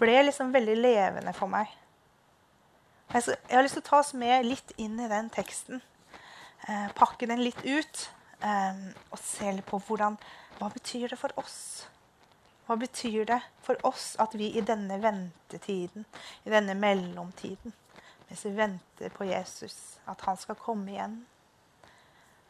ble 0.00 0.22
liksom 0.24 0.52
veldig 0.54 0.76
levende 0.78 1.34
for 1.36 1.52
meg. 1.52 1.72
Jeg, 3.12 3.36
har 3.50 3.62
lyst 3.62 3.78
til 3.78 3.84
å 3.84 3.90
ta 3.90 4.00
oss 4.00 4.14
med 4.18 4.46
litt 4.46 4.72
inn 4.82 4.98
i 5.00 5.10
den 5.10 5.28
teksten. 5.32 5.82
Eh, 6.66 6.88
pakke 6.98 7.28
den 7.28 7.44
litt 7.44 7.60
ut 7.64 8.08
eh, 8.40 8.80
og 9.12 9.20
se 9.22 9.52
litt 9.52 9.68
på 9.68 9.80
hvordan, 9.86 10.18
hva 10.58 10.72
betyr 10.72 11.12
det 11.12 11.20
for 11.20 11.32
oss. 11.40 11.86
Hva 12.66 12.74
betyr 12.80 13.28
det 13.28 13.38
for 13.62 13.78
oss 13.86 14.14
at 14.22 14.34
vi 14.34 14.50
i 14.58 14.64
denne 14.64 14.98
ventetiden, 14.98 16.06
i 16.44 16.50
denne 16.50 16.74
mellomtiden, 16.74 17.76
mens 18.26 18.42
vi 18.42 18.56
venter 18.56 19.12
på 19.14 19.28
Jesus, 19.28 20.00
at 20.10 20.24
han 20.26 20.40
skal 20.40 20.58
komme 20.58 20.96
igjen. 20.96 21.20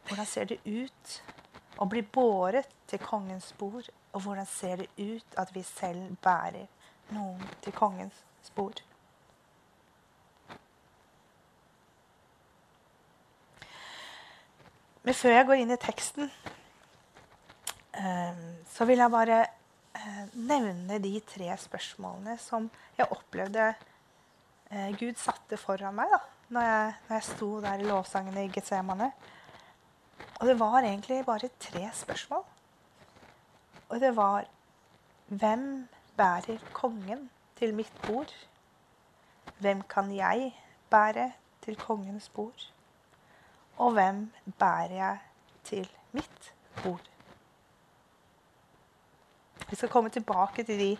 Hvordan 0.07 0.25
ser 0.25 0.45
det 0.47 0.59
ut 0.63 1.15
å 1.77 1.85
bli 1.91 2.01
båret 2.01 2.69
til 2.87 3.01
kongens 3.03 3.51
bord? 3.59 3.89
Og 4.15 4.23
hvordan 4.23 4.47
ser 4.47 4.83
det 4.83 4.87
ut 4.97 5.39
at 5.39 5.51
vi 5.55 5.63
selv 5.67 6.15
bærer 6.23 6.67
noen 7.11 7.43
til 7.61 7.75
kongens 7.75 8.23
spor? 8.47 8.79
Men 15.03 15.15
før 15.15 15.35
jeg 15.37 15.47
går 15.47 15.61
inn 15.63 15.71
i 15.71 15.79
teksten, 15.79 16.31
ehm, 17.95 18.47
så 18.67 18.87
vil 18.87 18.99
jeg 18.99 19.11
bare 19.11 19.37
eh, 19.43 20.23
nevne 20.35 20.97
de 21.03 21.13
tre 21.23 21.51
spørsmålene 21.59 22.35
som 22.43 22.65
jeg 22.97 23.07
opplevde 23.11 23.69
eh, 23.71 24.89
Gud 24.99 25.15
satte 25.19 25.59
foran 25.59 25.95
meg 25.95 26.11
da 26.11 26.19
når 26.51 26.67
jeg, 26.67 26.91
når 27.07 27.15
jeg 27.15 27.27
sto 27.27 27.49
der 27.63 27.81
i 27.83 27.87
lovsangene 27.87 28.43
i 28.45 28.51
Getsemane. 28.51 29.11
Og 30.37 30.47
det 30.47 30.59
var 30.59 30.79
egentlig 30.79 31.25
bare 31.25 31.49
tre 31.59 31.89
spørsmål. 31.93 32.43
Og 33.89 33.99
det 33.99 34.15
var 34.15 34.45
Hvem 35.27 35.87
bærer 36.17 36.57
kongen 36.73 37.29
til 37.55 37.73
mitt 37.73 37.93
bord? 38.07 38.47
Hvem 39.59 39.81
kan 39.81 40.15
jeg 40.15 40.53
bære 40.89 41.31
til 41.61 41.75
kongens 41.75 42.29
bord? 42.29 42.73
Og 43.77 43.91
hvem 43.91 44.31
bærer 44.59 44.93
jeg 44.93 45.17
til 45.63 45.89
mitt 46.11 46.53
bord? 46.83 47.09
Vi 49.69 49.75
skal 49.75 49.89
komme 49.89 50.09
tilbake 50.09 50.63
til 50.63 50.79
de 50.79 50.97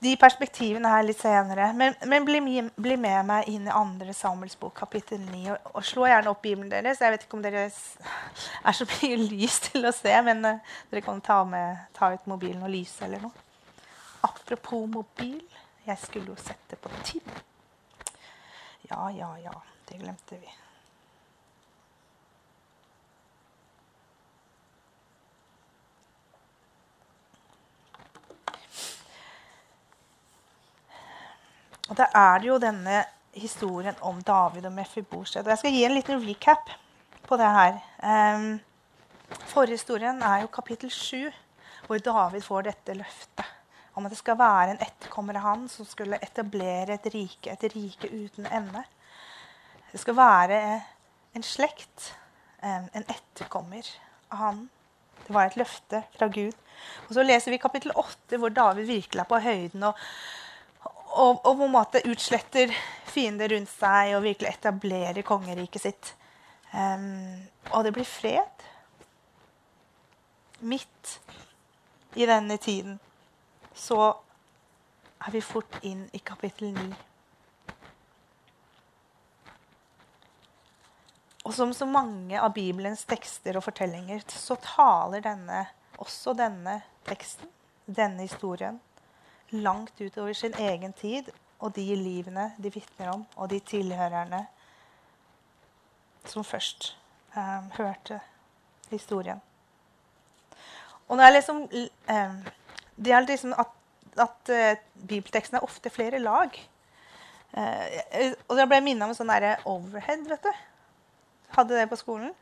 de 0.00 0.12
perspektivene 0.20 0.90
her 0.92 1.02
litt 1.06 1.18
senere. 1.20 1.72
Men, 1.76 1.96
men 2.06 2.26
bli, 2.26 2.40
bli, 2.76 2.96
med 3.00 3.26
meg 3.26 3.48
inn 3.50 3.66
i 3.66 3.74
andre 3.74 4.14
Samuels 4.14 4.58
bok, 4.58 4.76
kapittel 4.78 5.20
9. 5.24 5.40
Og, 5.54 5.72
og, 5.72 5.80
slå 5.86 6.06
gjerne 6.06 6.30
opp 6.32 6.42
Bibelen 6.44 6.70
deres. 6.70 7.02
Jeg 7.02 7.14
vet 7.14 7.26
ikke 7.26 7.38
om 7.38 7.44
dere 7.44 7.66
er 7.68 8.78
så 8.78 8.86
mye 8.92 9.18
lys 9.24 9.58
til 9.68 9.88
å 9.88 9.94
se, 9.94 10.14
men 10.26 10.44
uh, 10.46 10.76
dere 10.92 11.04
kan 11.06 11.22
ta, 11.24 11.40
med, 11.48 11.82
ta, 11.98 12.12
ut 12.14 12.30
mobilen 12.30 12.62
og 12.62 12.72
lyse 12.72 13.02
eller 13.06 13.26
noe. 13.26 13.46
Apropos 14.28 14.86
mobil. 14.90 15.40
Jeg 15.88 16.02
skulle 16.02 16.34
jo 16.34 16.36
sette 16.36 16.76
på 16.76 16.90
TIM. 17.00 17.36
Ja, 18.90 19.08
ja, 19.14 19.32
ja. 19.40 19.54
Det 19.88 19.96
glemte 19.96 20.36
vi. 20.36 20.50
Og 31.88 31.96
da 31.96 32.08
er 32.14 32.40
det 32.40 32.50
jo 32.50 32.58
denne 32.60 33.02
historien 33.32 33.96
om 34.04 34.20
David 34.22 34.66
og 34.68 34.74
Mefiboset. 34.76 35.44
Og 35.44 35.52
jeg 35.52 35.60
skal 35.62 35.76
gi 35.76 35.84
en 35.86 35.94
liten 35.96 36.24
recap 36.24 36.72
på 37.28 37.38
det 37.40 37.48
her. 37.54 37.78
Um, 38.02 38.58
Forhistorien 39.48 40.22
er 40.24 40.42
jo 40.42 40.52
kapittel 40.52 40.90
7, 40.90 41.28
hvor 41.86 42.00
David 42.04 42.44
får 42.44 42.68
dette 42.68 42.96
løftet 42.96 43.54
om 43.98 44.06
at 44.06 44.14
det 44.14 44.20
skal 44.20 44.38
være 44.38 44.74
en 44.74 44.84
etterkommer 44.84 45.36
av 45.40 45.46
han 45.46 45.66
som 45.72 45.86
skulle 45.88 46.20
etablere 46.22 46.94
et 46.94 47.08
rike, 47.12 47.50
et 47.50 47.64
rike 47.74 48.10
uten 48.12 48.46
ende. 48.46 48.84
Det 49.90 50.00
skal 50.00 50.16
være 50.16 50.58
en 51.34 51.44
slekt, 51.44 52.12
en 52.62 53.04
etterkommer 53.04 53.88
av 54.30 54.42
han. 54.44 54.60
Det 55.24 55.34
var 55.34 55.48
et 55.48 55.58
løfte 55.58 56.02
fra 56.14 56.28
Gud. 56.30 56.54
Og 57.08 57.14
Så 57.14 57.24
leser 57.24 57.50
vi 57.50 57.58
kapittel 57.58 57.92
8, 57.94 58.38
hvor 58.38 58.54
David 58.54 58.86
virkelig 58.86 59.20
er 59.20 59.28
på 59.28 59.40
høyden. 59.42 59.82
og 59.82 59.98
og, 61.08 61.40
og, 61.46 61.56
på 61.56 61.64
en 61.66 61.72
måte 61.72 62.04
utsletter 62.08 62.72
fiender 63.08 63.52
rundt 63.54 63.70
seg 63.72 64.14
og 64.16 64.24
virkelig 64.26 64.50
etablerer 64.52 65.24
kongeriket 65.26 65.82
sitt. 65.82 66.12
Um, 66.72 67.48
og 67.72 67.86
det 67.86 67.94
blir 67.96 68.08
fred. 68.08 68.64
Midt 70.60 71.18
i 72.18 72.26
denne 72.28 72.58
tiden 72.60 72.98
så 73.78 74.10
er 75.18 75.34
vi 75.34 75.42
fort 75.42 75.78
inn 75.86 76.06
i 76.14 76.20
kapittel 76.22 76.72
9. 76.74 76.88
Og 81.48 81.54
som 81.54 81.72
så 81.72 81.86
mange 81.88 82.36
av 82.36 82.52
Bibelens 82.52 83.06
tekster 83.08 83.56
og 83.56 83.64
fortellinger 83.64 84.26
så 84.28 84.58
taler 84.60 85.22
denne, 85.24 85.62
også 85.96 86.34
denne 86.36 86.82
teksten, 87.08 87.48
denne 87.86 88.26
historien, 88.26 88.76
langt 89.50 90.00
utover 90.00 90.32
sin 90.32 90.54
egen 90.58 90.92
tid 90.92 91.30
og 91.58 91.74
de 91.74 91.84
livene 91.96 92.52
de 92.58 92.70
vitner 92.72 93.10
om, 93.12 93.24
og 93.36 93.50
de 93.50 93.58
tilhørerne 93.60 94.44
som 96.28 96.44
først 96.44 96.96
eh, 97.36 97.68
hørte 97.78 98.20
historien. 98.90 99.40
Og 101.08 101.18
det 101.18 101.26
er 101.26 101.30
liksom, 101.30 101.62
eh, 102.08 102.34
det 102.96 103.12
er 103.12 103.20
liksom 103.20 103.54
at, 103.58 103.72
at 104.18 104.52
eh, 104.52 104.76
bibelteksten 105.08 105.56
er 105.56 105.64
ofte 105.64 105.90
flere 105.90 106.18
lag. 106.18 106.68
Uh, 107.48 108.34
og 108.48 108.58
da 108.58 108.66
ble 108.68 108.76
jeg 108.76 108.84
minnet 108.84 109.06
om 109.06 109.14
en 109.14 109.16
sånn 109.16 109.30
overhead. 109.64 110.26
vet 110.28 110.42
du. 110.44 110.50
Hadde 111.56 111.78
det 111.78 111.86
på 111.88 111.96
skolen. 111.96 112.34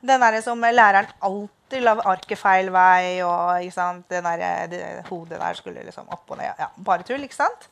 Den 0.00 0.20
derre 0.20 0.42
som 0.44 0.60
læreren 0.60 1.08
alltid 1.24 1.82
la 1.82 1.96
arket 2.04 2.38
feil 2.38 2.68
vei, 2.72 3.22
og 3.24 3.62
den 4.10 4.28
der, 4.28 4.66
det 4.70 4.82
hodet 5.08 5.40
der 5.40 5.54
skulle 5.54 5.84
liksom 5.86 6.08
opp 6.12 6.30
og 6.30 6.38
ned. 6.38 6.52
Ja, 6.58 6.68
bare 6.76 7.06
tull, 7.06 7.24
ikke 7.24 7.38
sant? 7.38 7.68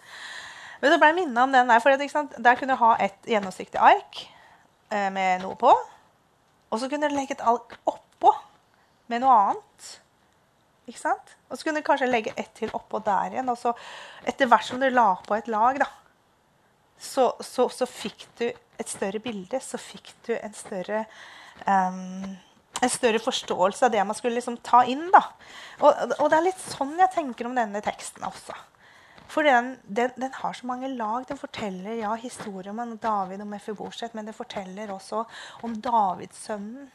Men 0.81 0.93
så 0.93 0.99
ble 1.01 1.11
jeg 1.13 1.19
minnet 1.21 1.43
om 1.43 1.53
den 1.53 1.69
der, 1.71 1.81
for 1.81 1.97
der 1.97 2.57
kunne 2.59 2.75
du 2.75 2.81
ha 2.81 2.95
et 3.01 3.29
gjennomsiktig 3.29 3.81
ark 3.81 4.25
eh, 4.91 5.11
med 5.13 5.45
noe 5.45 5.57
på. 5.57 5.71
Og 6.71 6.81
så 6.81 6.89
kunne 6.91 7.09
du 7.09 7.15
legge 7.15 7.37
et 7.37 7.45
ark 7.47 7.77
oppå 7.89 8.33
med 9.13 9.23
noe 9.23 9.37
annet. 9.47 9.91
Ikke 10.91 11.01
sant? 11.01 11.37
Og 11.49 11.57
så 11.57 11.65
kunne 11.65 11.81
du 11.81 11.87
kanskje 11.87 12.11
legge 12.11 12.35
ett 12.37 12.51
til 12.59 12.73
oppå 12.77 13.01
der 13.05 13.37
igjen. 13.37 13.49
Og 13.53 13.57
så 13.61 13.73
etter 14.27 14.51
hvert 14.51 14.67
som 14.67 14.83
du 14.83 14.89
la 14.91 15.13
på 15.25 15.37
et 15.39 15.49
lag, 15.53 15.79
da, 15.81 15.89
så, 17.01 17.31
så, 17.41 17.69
så 17.73 17.89
fikk 17.89 18.27
du 18.41 18.47
et 18.51 18.91
større 18.91 19.23
bilde. 19.25 19.61
Så 19.63 19.81
fikk 19.81 20.13
du 20.27 20.35
en 20.37 20.57
større 20.57 21.05
um, 21.67 22.37
en 22.81 22.93
større 22.93 23.21
forståelse 23.23 23.87
av 23.87 23.93
det 23.95 24.05
man 24.05 24.17
skulle 24.19 24.39
liksom 24.39 24.59
ta 24.65 24.83
inn. 24.91 25.07
Da. 25.15 25.23
Og, 25.81 25.91
og, 26.19 26.29
det 26.31 26.39
er 26.39 26.47
litt 26.49 26.63
sånn 26.63 26.97
jeg 27.01 27.13
tenker 27.15 27.49
om 27.49 27.57
denne 27.57 27.83
teksten 27.85 28.27
også. 28.27 28.57
For 29.31 29.47
den, 29.47 29.75
den, 29.87 30.13
den 30.21 30.35
har 30.37 30.55
så 30.55 30.67
mange 30.69 30.91
lag. 30.93 31.25
Den 31.29 31.41
forteller 31.41 31.97
ja, 31.99 32.13
historien 32.21 32.79
om 32.81 32.97
David 33.01 33.43
og 33.43 33.49
Mefiboset, 33.51 34.15
men 34.15 34.29
den 34.29 34.37
forteller 34.37 34.93
også 34.95 35.25
om 35.67 35.79
Davidssønnen. 35.83 36.91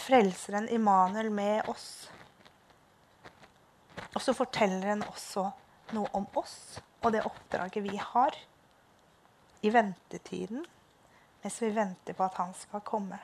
Frelseren 0.00 0.68
Immanuel 0.70 1.32
med 1.34 1.66
oss. 1.68 2.08
Og 4.14 4.22
så 4.22 4.34
forteller 4.34 4.94
den 4.94 5.02
også 5.10 5.48
noe 5.94 6.08
om 6.16 6.26
oss 6.38 6.78
og 7.00 7.12
det 7.14 7.24
oppdraget 7.26 7.82
vi 7.84 7.98
har 7.98 8.36
i 9.64 9.72
ventetiden 9.72 10.64
mens 11.42 11.56
vi 11.62 11.70
venter 11.72 12.16
på 12.16 12.24
at 12.26 12.36
han 12.36 12.50
skal 12.56 12.82
komme. 12.84 13.16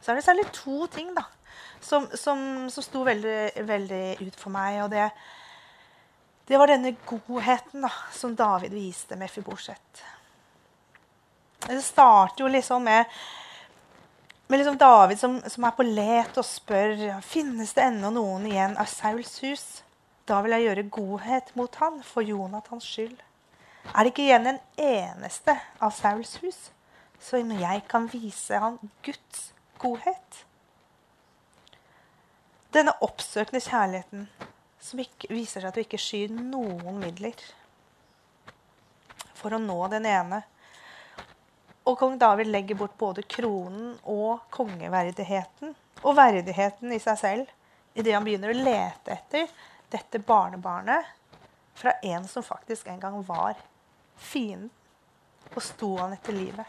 Så 0.00 0.12
er 0.12 0.18
det 0.18 0.24
særlig 0.26 0.48
to 0.54 0.86
ting 0.92 1.12
da, 1.16 1.24
som, 1.80 2.08
som, 2.14 2.42
som 2.70 2.84
sto 2.84 3.04
veldig, 3.06 3.66
veldig, 3.68 4.04
ut 4.22 4.40
for 4.40 4.54
meg. 4.54 4.82
Og 4.84 4.90
det, 4.92 5.10
Det 6.48 6.58
var 6.58 6.68
denne 6.68 6.96
godheten 7.06 7.84
da, 7.86 7.92
som 8.12 8.36
David 8.36 8.74
viste 8.74 9.16
med 9.16 9.30
Fiborset. 9.30 10.02
Det 11.62 11.82
starter 11.82 12.42
jo 12.42 12.48
liksom 12.50 12.82
med, 12.84 13.04
med 14.48 14.58
liksom 14.58 14.78
David 14.78 15.18
som, 15.18 15.38
som, 15.46 15.64
er 15.64 15.76
på 15.76 15.86
let 15.86 16.38
og 16.38 16.44
spør 16.44 17.20
finnes 17.22 17.70
det 17.76 17.84
ennå 17.86 18.10
noen 18.10 18.48
igjen 18.50 18.74
av 18.74 18.90
Sauls 18.90 19.36
hus. 19.44 19.66
Da 20.26 20.40
vil 20.42 20.56
jeg 20.56 20.66
gjøre 20.66 20.88
godhet 20.90 21.54
mot 21.58 21.78
han 21.78 22.02
for 22.06 22.26
Jonathans 22.26 22.86
skyld. 22.90 23.14
Er 23.90 24.04
det 24.04 24.12
ikke 24.12 24.26
igjen 24.26 24.46
en 24.46 24.60
eneste 24.78 25.54
av 25.82 25.94
Sauls 25.94 26.36
hus, 26.42 26.58
så 27.22 27.38
jeg 27.38 27.82
kan 27.90 28.06
vise 28.10 28.58
han 28.58 28.78
Guds 29.06 29.50
godhet? 29.82 30.44
Denne 32.72 32.94
oppsøkende 33.04 33.60
kjærligheten 33.60 34.28
som 34.82 35.02
ikke, 35.02 35.28
viser 35.30 35.60
seg 35.60 35.68
at 35.70 35.76
du 35.76 35.82
ikke 35.84 36.00
skyr 36.00 36.32
noen 36.34 36.98
midler 37.02 37.38
for 39.38 39.54
å 39.54 39.60
nå 39.62 39.78
den 39.92 40.06
ene. 40.08 40.42
Og 41.86 41.98
kong 41.98 42.16
David 42.18 42.50
legger 42.50 42.78
bort 42.78 42.94
både 42.98 43.24
kronen 43.26 43.96
og 44.08 44.44
kongeverdigheten 44.54 45.74
og 46.02 46.16
verdigheten 46.18 46.94
i 46.94 47.00
seg 47.02 47.18
selv 47.18 47.98
idet 47.98 48.14
han 48.14 48.24
begynner 48.24 48.52
å 48.52 48.62
lete 48.62 49.14
etter 49.14 49.50
dette 49.92 50.22
barnebarnet 50.24 51.10
fra 51.76 51.94
en 52.02 52.24
som 52.28 52.44
faktisk 52.46 52.88
en 52.88 53.00
gang 53.00 53.18
var 53.26 53.58
fienden, 54.16 54.70
og 55.52 55.62
sto 55.64 55.96
han 55.98 56.14
etter 56.14 56.36
livet. 56.36 56.68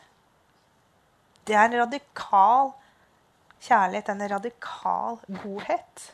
Det 1.46 1.56
er 1.56 1.68
en 1.68 1.80
radikal 1.84 2.74
kjærlighet, 3.64 4.10
en 4.10 4.30
radikal 4.30 5.20
godhet. 5.44 6.08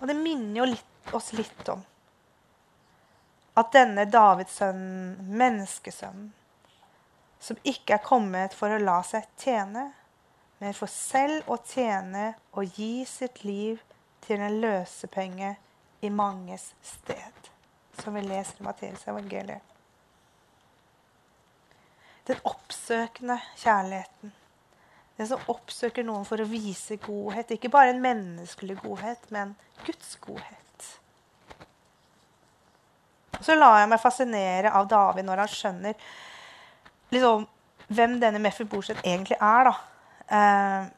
Og 0.00 0.08
det 0.10 0.18
minner 0.18 0.62
jo 0.62 0.68
litt, 0.72 0.88
oss 1.12 1.32
litt 1.34 1.68
om 1.72 1.82
at 3.58 3.72
denne 3.74 4.06
Davidssønnen, 4.08 5.26
menneskesønnen, 5.36 6.30
som 7.42 7.58
ikke 7.68 7.98
er 7.98 8.04
kommet 8.04 8.54
for 8.56 8.72
å 8.72 8.80
la 8.80 9.00
seg 9.04 9.26
tjene, 9.40 9.90
men 10.62 10.76
for 10.78 10.88
selv 10.88 11.50
å 11.50 11.58
tjene 11.66 12.30
og 12.54 12.78
gi 12.78 13.04
sitt 13.08 13.42
liv 13.44 13.82
til 14.24 14.40
en 14.40 14.60
løsepenge 14.62 15.56
i 16.06 16.10
manges 16.10 16.70
sted, 16.86 17.50
som 17.98 18.14
vi 18.14 18.22
leser 18.24 18.62
i 18.62 18.66
Matteus 18.68 19.04
evangeliet. 19.10 19.60
Den 22.30 22.38
oppsøkende 22.46 23.40
kjærligheten 23.58 24.32
den 25.22 25.30
som 25.30 25.52
oppsøker 25.52 26.04
noen 26.06 26.26
for 26.26 26.42
å 26.42 26.48
vise 26.50 26.98
godhet. 27.02 27.54
Ikke 27.54 27.70
bare 27.72 27.94
en 27.94 28.02
menneskelig 28.02 28.80
godhet, 28.82 29.30
men 29.34 29.54
Guds 29.86 30.16
godhet. 30.22 30.58
Så 33.42 33.54
lar 33.58 33.80
jeg 33.80 33.90
meg 33.90 34.02
fascinere 34.02 34.72
av 34.74 34.88
David 34.90 35.26
når 35.26 35.42
han 35.42 35.50
skjønner 35.50 36.10
liksom, 37.14 37.46
hvem 37.92 38.18
denne 38.22 38.42
Mefiboset 38.42 39.00
egentlig 39.02 39.38
er. 39.42 39.70
Eh, 40.32 40.90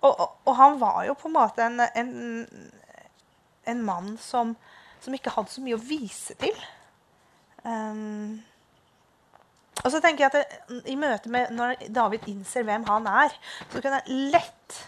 og, 0.00 0.12
og, 0.12 0.28
og, 0.46 0.52
han 0.56 0.78
var 0.80 1.02
jo 1.08 1.16
på 1.18 1.28
en 1.28 1.34
måte 1.34 1.64
en, 1.66 1.80
en, 1.82 2.12
en 3.68 3.82
mann 3.84 4.14
som, 4.22 4.54
som, 5.00 5.14
ikke 5.14 5.34
hadde 5.34 5.52
så 5.52 5.64
mye 5.64 5.76
å 5.76 5.82
vise 5.82 6.36
til. 6.40 6.62
Um, 7.64 8.40
og 9.80 9.88
så 9.92 10.00
tenker 10.02 10.26
jeg 10.26 10.30
at 10.30 10.38
det, 10.38 10.80
i 10.92 10.96
møte 10.98 11.30
med 11.32 11.52
Når 11.56 11.86
David 11.88 12.26
innser 12.28 12.66
hvem 12.68 12.84
han 12.88 13.06
er, 13.08 13.32
så 13.70 13.80
kunne 13.80 14.00
han 14.00 14.30
lett 14.34 14.80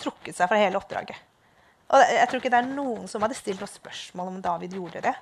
trukket 0.00 0.36
seg 0.36 0.50
fra 0.50 0.58
hele 0.58 0.80
oppdraget. 0.80 1.18
Og 1.94 2.02
jeg 2.02 2.28
tror 2.28 2.40
ikke 2.40 2.50
det 2.50 2.62
er 2.62 2.72
noen 2.72 3.06
som 3.10 3.22
hadde 3.22 3.36
stilt 3.38 3.62
noe 3.62 3.70
spørsmål 3.70 4.32
om 4.32 4.40
David 4.42 4.74
gjorde 4.74 5.04
det. 5.04 5.14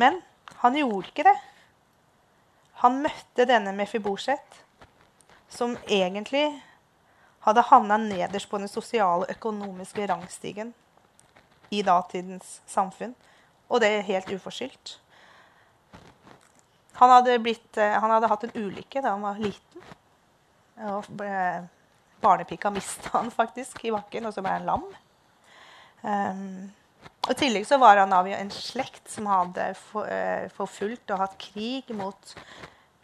Men 0.00 0.20
han 0.60 0.76
gjorde 0.76 1.08
ikke 1.08 1.26
det. 1.30 1.36
Han 2.82 3.00
møtte 3.04 3.46
denne 3.48 3.72
Mefiboset, 3.76 4.60
som 5.52 5.76
egentlig 5.88 6.44
hadde 7.44 7.64
havna 7.70 7.96
nederst 8.00 8.48
på 8.50 8.60
den 8.60 8.68
sosiale 8.68 9.24
og 9.24 9.32
økonomiske 9.32 10.06
rangstigen 10.10 10.74
i 11.72 11.82
datidens 11.86 12.58
samfunn. 12.68 13.14
Og 13.70 13.80
det 13.80 13.90
er 13.94 14.08
helt 14.08 14.32
uforskyldt. 14.32 14.98
Han 17.00 17.14
hadde, 17.16 17.38
blitt, 17.42 17.76
eh, 17.80 17.96
han 17.96 18.12
hadde, 18.12 18.28
hatt 18.30 18.44
en 18.48 18.56
ulykke 18.60 19.00
da 19.00 19.14
han 19.14 19.24
var 19.24 19.40
liten. 19.40 19.86
Og 20.90 21.08
barnepika 22.20 22.70
mista 22.72 23.18
han 23.18 23.30
faktisk 23.32 23.84
i 23.84 23.92
bakken, 23.94 24.28
og 24.28 24.34
så 24.36 24.44
ble 24.44 24.52
han 24.58 24.68
lam. 24.68 24.84
Um, 26.00 26.70
og 27.26 27.34
I 27.34 27.38
tillegg 27.42 27.66
så 27.68 27.76
var 27.80 28.00
han 28.00 28.12
av 28.16 28.28
en 28.32 28.52
slekt 28.52 29.10
som 29.12 29.28
hadde 29.28 29.66
eh, 30.08 30.46
forfulgt 30.56 31.12
og 31.12 31.20
hatt 31.20 31.36
krig 31.40 31.90
mot, 31.96 32.36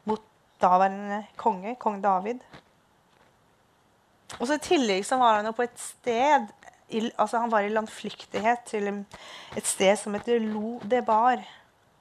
mot 0.09 0.23
daværende 0.63 1.23
konge, 1.41 1.75
kong 1.81 2.01
David. 2.05 2.41
Og 4.39 4.47
så 4.49 4.57
I 4.57 4.65
tillegg 4.65 5.05
så 5.07 5.21
var 5.21 5.41
han 5.41 5.53
på 5.57 5.67
et 5.67 5.77
sted 5.81 6.49
i, 6.89 7.03
altså 7.19 7.41
Han 7.43 7.51
var 7.51 7.67
i 7.67 7.71
landflyktighet 7.75 8.61
til 8.71 8.89
et 9.59 9.67
sted 9.67 9.97
som 9.99 10.15
heter 10.15 10.39
Lo 10.43 10.79
de. 10.87 11.03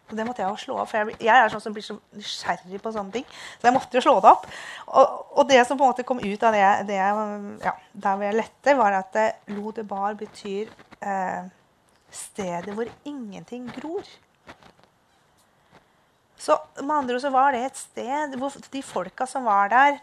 Og 0.05 0.13
det 0.17 0.25
måtte 0.27 0.43
jeg 0.43 0.51
jo 0.53 0.61
slå 0.61 0.75
opp, 0.77 0.89
for 0.91 1.01
jeg, 1.01 1.17
jeg, 1.25 1.33
er 1.33 1.49
sånn 1.49 1.63
som 1.63 1.73
blir 1.73 1.85
så 1.85 1.95
nysgjerrig 2.13 2.79
på 2.81 2.91
sånne 2.93 3.15
ting. 3.15 3.25
Så 3.57 3.65
jeg 3.65 3.73
måtte 3.73 3.97
jo 3.97 4.03
slå 4.05 4.19
det 4.21 4.33
opp. 4.35 4.43
Og, 4.85 5.15
og 5.39 5.47
det 5.49 5.63
som 5.65 5.79
på 5.79 5.85
en 5.85 5.93
måte 5.95 6.05
kom 6.05 6.21
ut 6.21 6.45
av 6.45 6.53
det, 6.53 6.67
det 6.91 6.99
ja, 6.99 7.73
der 7.93 8.19
hvor 8.19 8.25
jeg 8.27 8.37
lette, 8.37 8.75
var 8.77 8.99
at 8.99 9.17
Lodebar 9.49 9.57
lo 9.57 9.73
de 9.73 9.87
bar 9.89 10.19
betyr 10.19 10.69
eh, 11.01 11.47
stedet 12.13 12.75
hvor 12.77 12.91
ingenting 13.09 13.65
gror. 13.73 14.05
Så 16.37 16.59
med 16.83 16.93
andre 16.99 17.17
ord 17.17 17.23
så 17.23 17.33
var 17.33 17.55
det 17.55 17.63
et 17.65 17.79
sted 17.79 18.37
hvor 18.37 18.53
de 18.71 18.83
folka 18.85 19.25
som 19.29 19.47
var 19.49 19.73
der, 19.73 19.97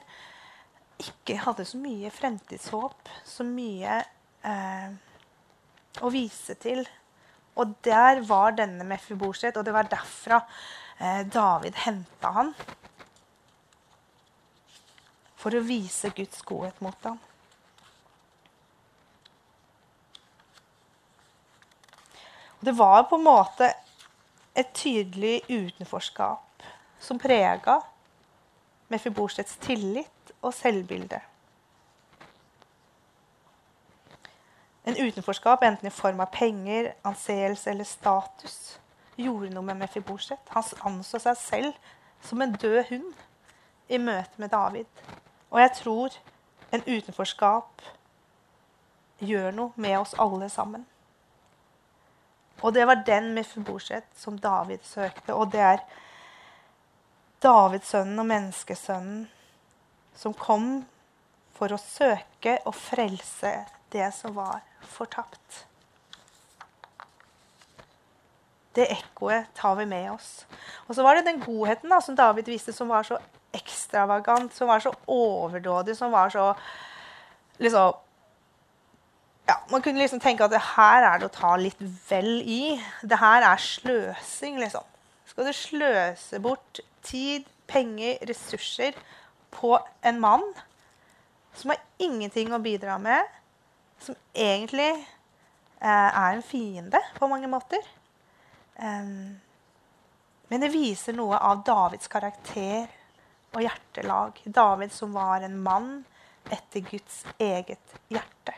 ikke 1.03 1.39
hadde 1.45 1.67
så 1.67 1.79
mye 1.79 2.11
fremtidshåp, 2.15 3.11
så 3.27 3.47
mye 3.47 4.01
eh, 4.47 4.91
å 6.03 6.11
vise 6.11 6.59
til. 6.63 6.83
Og 7.57 7.75
der 7.85 8.23
var 8.29 8.55
denne 8.57 8.85
Mefiboset, 8.89 9.57
og 9.57 9.67
det 9.67 9.75
var 9.75 9.91
derfra 9.91 10.41
eh, 10.99 11.27
David 11.29 11.77
henta 11.85 12.33
han. 12.39 12.55
For 15.37 15.55
å 15.59 15.65
vise 15.67 16.13
Guds 16.17 16.41
godhet 16.49 16.81
mot 16.85 17.09
ham. 17.09 17.19
Det 22.63 22.73
var 22.79 23.09
på 23.11 23.19
en 23.19 23.27
måte 23.27 23.73
et 24.55 24.69
tydelig 24.77 25.41
utenforskap 25.49 26.63
som 27.03 27.19
prega 27.19 27.81
Mefibosets 28.93 29.57
tillit 29.65 30.33
og 30.45 30.53
selvbilde. 30.55 31.19
En 34.85 34.97
utenforskap, 34.97 35.63
enten 35.63 35.87
i 35.87 35.91
form 35.95 36.21
av 36.21 36.27
penger, 36.35 36.95
anseelse 37.07 37.71
eller 37.71 37.87
status, 37.87 38.79
gjorde 39.17 39.53
noe 39.55 39.63
med 39.63 39.79
Mefiboset. 39.85 40.41
Han 40.51 40.65
anså 40.91 41.21
seg 41.23 41.39
selv 41.39 41.91
som 42.23 42.43
en 42.43 42.55
død 42.55 42.85
hund 42.89 43.13
i 43.89 43.99
møte 43.99 44.43
med 44.43 44.51
David. 44.51 44.89
Og 45.51 45.61
jeg 45.61 45.73
tror 45.79 46.17
en 46.73 46.83
utenforskap 46.87 47.85
gjør 49.23 49.53
noe 49.55 49.71
med 49.77 49.99
oss 50.01 50.17
alle 50.19 50.49
sammen. 50.51 50.87
Og 52.63 52.75
det 52.75 52.87
var 52.87 53.05
den 53.07 53.33
Mefiboset 53.35 54.09
som 54.19 54.39
David 54.39 54.83
søkte. 54.87 55.35
Og 55.35 55.53
det 55.53 55.61
er 55.61 55.85
Davidssønnen 57.43 58.19
og 58.19 58.27
menneskesønnen 58.27 59.23
som 60.19 60.35
kom 60.35 60.85
for 61.55 61.75
å 61.75 61.81
søke 61.81 62.59
og 62.67 62.75
frelse 62.75 63.55
det 63.93 64.11
som 64.15 64.35
var 64.37 64.63
fortapt. 64.89 65.67
Det 68.73 68.89
ekkoet 68.89 69.51
tar 69.57 69.77
vi 69.77 69.87
med 69.89 70.11
oss. 70.15 70.47
Og 70.89 70.97
så 70.97 71.05
var 71.05 71.19
det 71.19 71.27
den 71.27 71.43
godheten 71.43 71.93
da, 71.93 72.01
som 72.01 72.17
David 72.17 72.49
viste, 72.49 72.73
som 72.73 72.89
var 72.89 73.05
så 73.05 73.19
ekstravagant, 73.53 74.55
som 74.57 74.71
var 74.71 74.81
så 74.81 74.95
overdådig, 75.07 75.97
som 75.97 76.13
var 76.13 76.33
så 76.33 76.53
liksom 77.61 77.93
ja, 79.47 79.57
Man 79.71 79.83
kunne 79.83 79.99
liksom 79.99 80.21
tenke 80.21 80.45
at 80.45 80.53
det 80.55 80.63
her 80.77 81.05
er 81.05 81.19
det 81.19 81.27
å 81.27 81.35
ta 81.35 81.57
litt 81.59 81.81
vel 82.09 82.41
i. 82.47 82.79
Det 83.03 83.19
her 83.19 83.43
er 83.43 83.61
sløsing, 83.61 84.61
liksom. 84.63 84.87
Skal 85.27 85.49
du 85.49 85.53
sløse 85.57 86.39
bort 86.41 86.81
tid, 87.03 87.45
penger, 87.67 88.21
ressurser 88.29 88.97
på 89.53 89.75
en 90.07 90.21
mann 90.21 90.45
som 91.57 91.73
har 91.73 91.81
ingenting 92.01 92.53
å 92.55 92.61
bidra 92.63 92.97
med, 93.03 93.27
som 94.03 94.19
egentlig 94.35 94.91
eh, 94.93 96.11
er 96.11 96.33
en 96.33 96.45
fiende 96.45 97.01
på 97.19 97.29
mange 97.31 97.51
måter. 97.51 97.83
Um, 98.77 99.41
men 100.49 100.61
det 100.61 100.73
viser 100.73 101.17
noe 101.17 101.39
av 101.39 101.63
Davids 101.67 102.11
karakter 102.13 102.91
og 103.53 103.63
hjertelag. 103.65 104.41
David 104.45 104.93
som 104.93 105.15
var 105.17 105.45
en 105.45 105.59
mann 105.63 105.93
etter 106.53 106.85
Guds 106.85 107.23
eget 107.39 107.97
hjerte. 108.13 108.57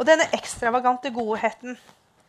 Og 0.00 0.06
denne 0.08 0.26
ekstravagante 0.36 1.12
godheten 1.12 1.78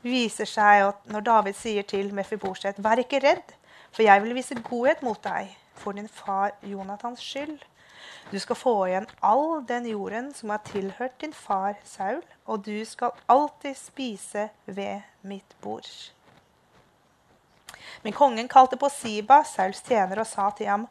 viser 0.04 0.50
seg 0.50 0.92
når 1.12 1.26
David 1.26 1.58
sier 1.58 1.88
til 1.88 2.14
Mefiboset, 2.14 2.80
'Vær 2.80 3.00
ikke 3.04 3.22
redd, 3.24 3.54
for 3.92 4.04
jeg 4.04 4.24
vil 4.24 4.36
vise 4.36 4.58
godhet 4.64 5.04
mot 5.04 5.20
deg 5.24 5.56
for 5.76 5.92
din 5.92 6.08
far 6.08 6.52
Jonathans 6.64 7.24
skyld.' 7.24 7.71
Du 8.32 8.40
skal 8.40 8.56
få 8.56 8.76
igjen 8.88 9.08
all 9.20 9.62
den 9.68 9.88
jorden 9.90 10.34
som 10.34 10.50
har 10.50 10.64
tilhørt 10.68 11.22
din 11.22 11.34
far 11.34 11.76
Saul, 11.84 12.24
og 12.46 12.66
du 12.66 12.86
skal 12.86 13.12
alltid 13.28 13.76
spise 13.76 14.50
ved 14.66 15.02
mitt 15.22 15.56
bord. 15.62 15.90
Men 18.04 18.14
kongen 18.14 18.48
kalte 18.48 18.78
på 18.78 18.90
Siba, 18.90 19.44
Sauls 19.44 19.82
tjener, 19.82 20.20
og 20.20 20.28
sa 20.28 20.50
til 20.58 20.70
ham, 20.72 20.88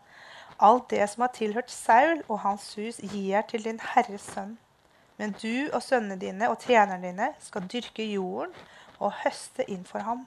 Alt 0.60 0.90
det 0.90 1.06
som 1.08 1.22
har 1.24 1.32
tilhørt 1.32 1.70
Saul 1.70 2.18
og 2.28 2.40
hans 2.40 2.74
hus, 2.76 2.98
gir 3.00 3.30
jeg 3.30 3.46
til 3.48 3.64
din 3.64 3.80
herres 3.94 4.26
sønn. 4.34 4.58
Men 5.16 5.32
du 5.32 5.70
og 5.72 5.82
sønnene 5.82 6.20
dine 6.20 6.50
og 6.52 6.58
tjenerne 6.60 7.06
dine 7.06 7.30
skal 7.40 7.64
dyrke 7.64 8.04
jorden 8.04 8.52
og 8.98 9.14
høste 9.22 9.64
inn 9.70 9.86
for 9.88 10.04
ham. 10.04 10.26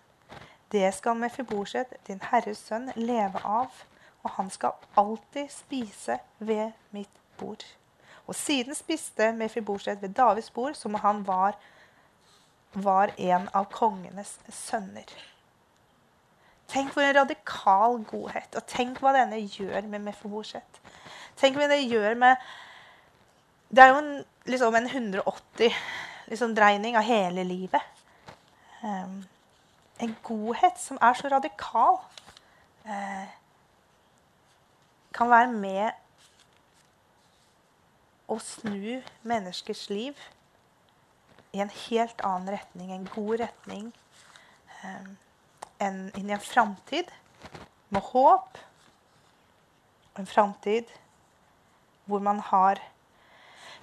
Det 0.73 0.89
skal 0.93 1.15
Mefiborset, 1.21 1.93
din 2.07 2.21
herres 2.31 2.65
sønn, 2.65 2.89
leve 2.95 3.41
av, 3.45 3.85
og 4.23 4.31
han 4.37 4.49
skal 4.49 4.71
alltid 4.97 5.49
spise 5.51 6.17
ved 6.39 6.71
mitt 6.91 7.21
bord. 7.37 7.65
Og 8.27 8.35
siden 8.35 8.75
spiste 8.75 9.31
Mefiboset 9.35 10.01
ved 10.01 10.15
Davids 10.15 10.49
bord, 10.49 10.73
som 10.73 10.95
han 10.95 11.27
var, 11.27 11.57
var 12.73 13.11
en 13.17 13.49
av 13.53 13.67
kongenes 13.71 14.37
sønner. 14.49 15.09
Tenk 16.71 16.93
hvor 16.93 17.03
en 17.03 17.15
radikal 17.15 17.99
godhet, 18.07 18.55
og 18.55 18.65
tenk 18.67 19.01
hva 19.03 19.11
denne 19.13 19.41
gjør 19.43 19.89
med 19.91 20.07
Mefiboset. 20.07 20.79
Tenk 21.37 21.59
hva 21.59 21.67
det 21.69 21.83
gjør 21.83 22.15
med 22.15 22.35
Det 23.73 23.81
er 23.83 23.89
jo 23.89 23.99
en, 23.99 24.25
liksom 24.45 24.75
en 24.75 24.87
180 24.87 25.75
liksom, 26.29 26.55
dreining 26.55 26.97
av 26.97 27.03
hele 27.03 27.43
livet. 27.43 27.81
Um, 28.83 29.23
en 29.99 30.15
godhet 30.23 30.77
som 30.79 30.99
er 31.01 31.17
så 31.17 31.31
radikal, 31.31 31.97
kan 35.13 35.29
være 35.29 35.51
med 35.51 35.91
å 38.31 38.39
snu 38.41 39.01
menneskers 39.27 39.87
liv 39.91 40.19
i 41.53 41.61
en 41.61 41.71
helt 41.89 42.23
annen 42.25 42.55
retning, 42.55 42.91
en 42.91 43.09
god 43.13 43.43
retning, 43.43 43.91
enn 45.83 45.99
inn 46.17 46.29
i 46.31 46.35
en 46.35 46.43
framtid 46.43 47.11
med 47.93 48.01
håp. 48.13 48.57
En 50.17 50.29
framtid 50.29 50.89
hvor 52.05 52.21
man 52.21 52.39
har 52.51 52.81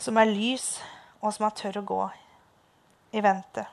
Som 0.01 0.17
er 0.17 0.25
lys, 0.25 0.79
og 1.21 1.35
som 1.35 1.43
man 1.45 1.53
tør 1.53 1.77
å 1.77 1.85
gå 1.85 2.05
i 3.13 3.21
vente. 3.21 3.67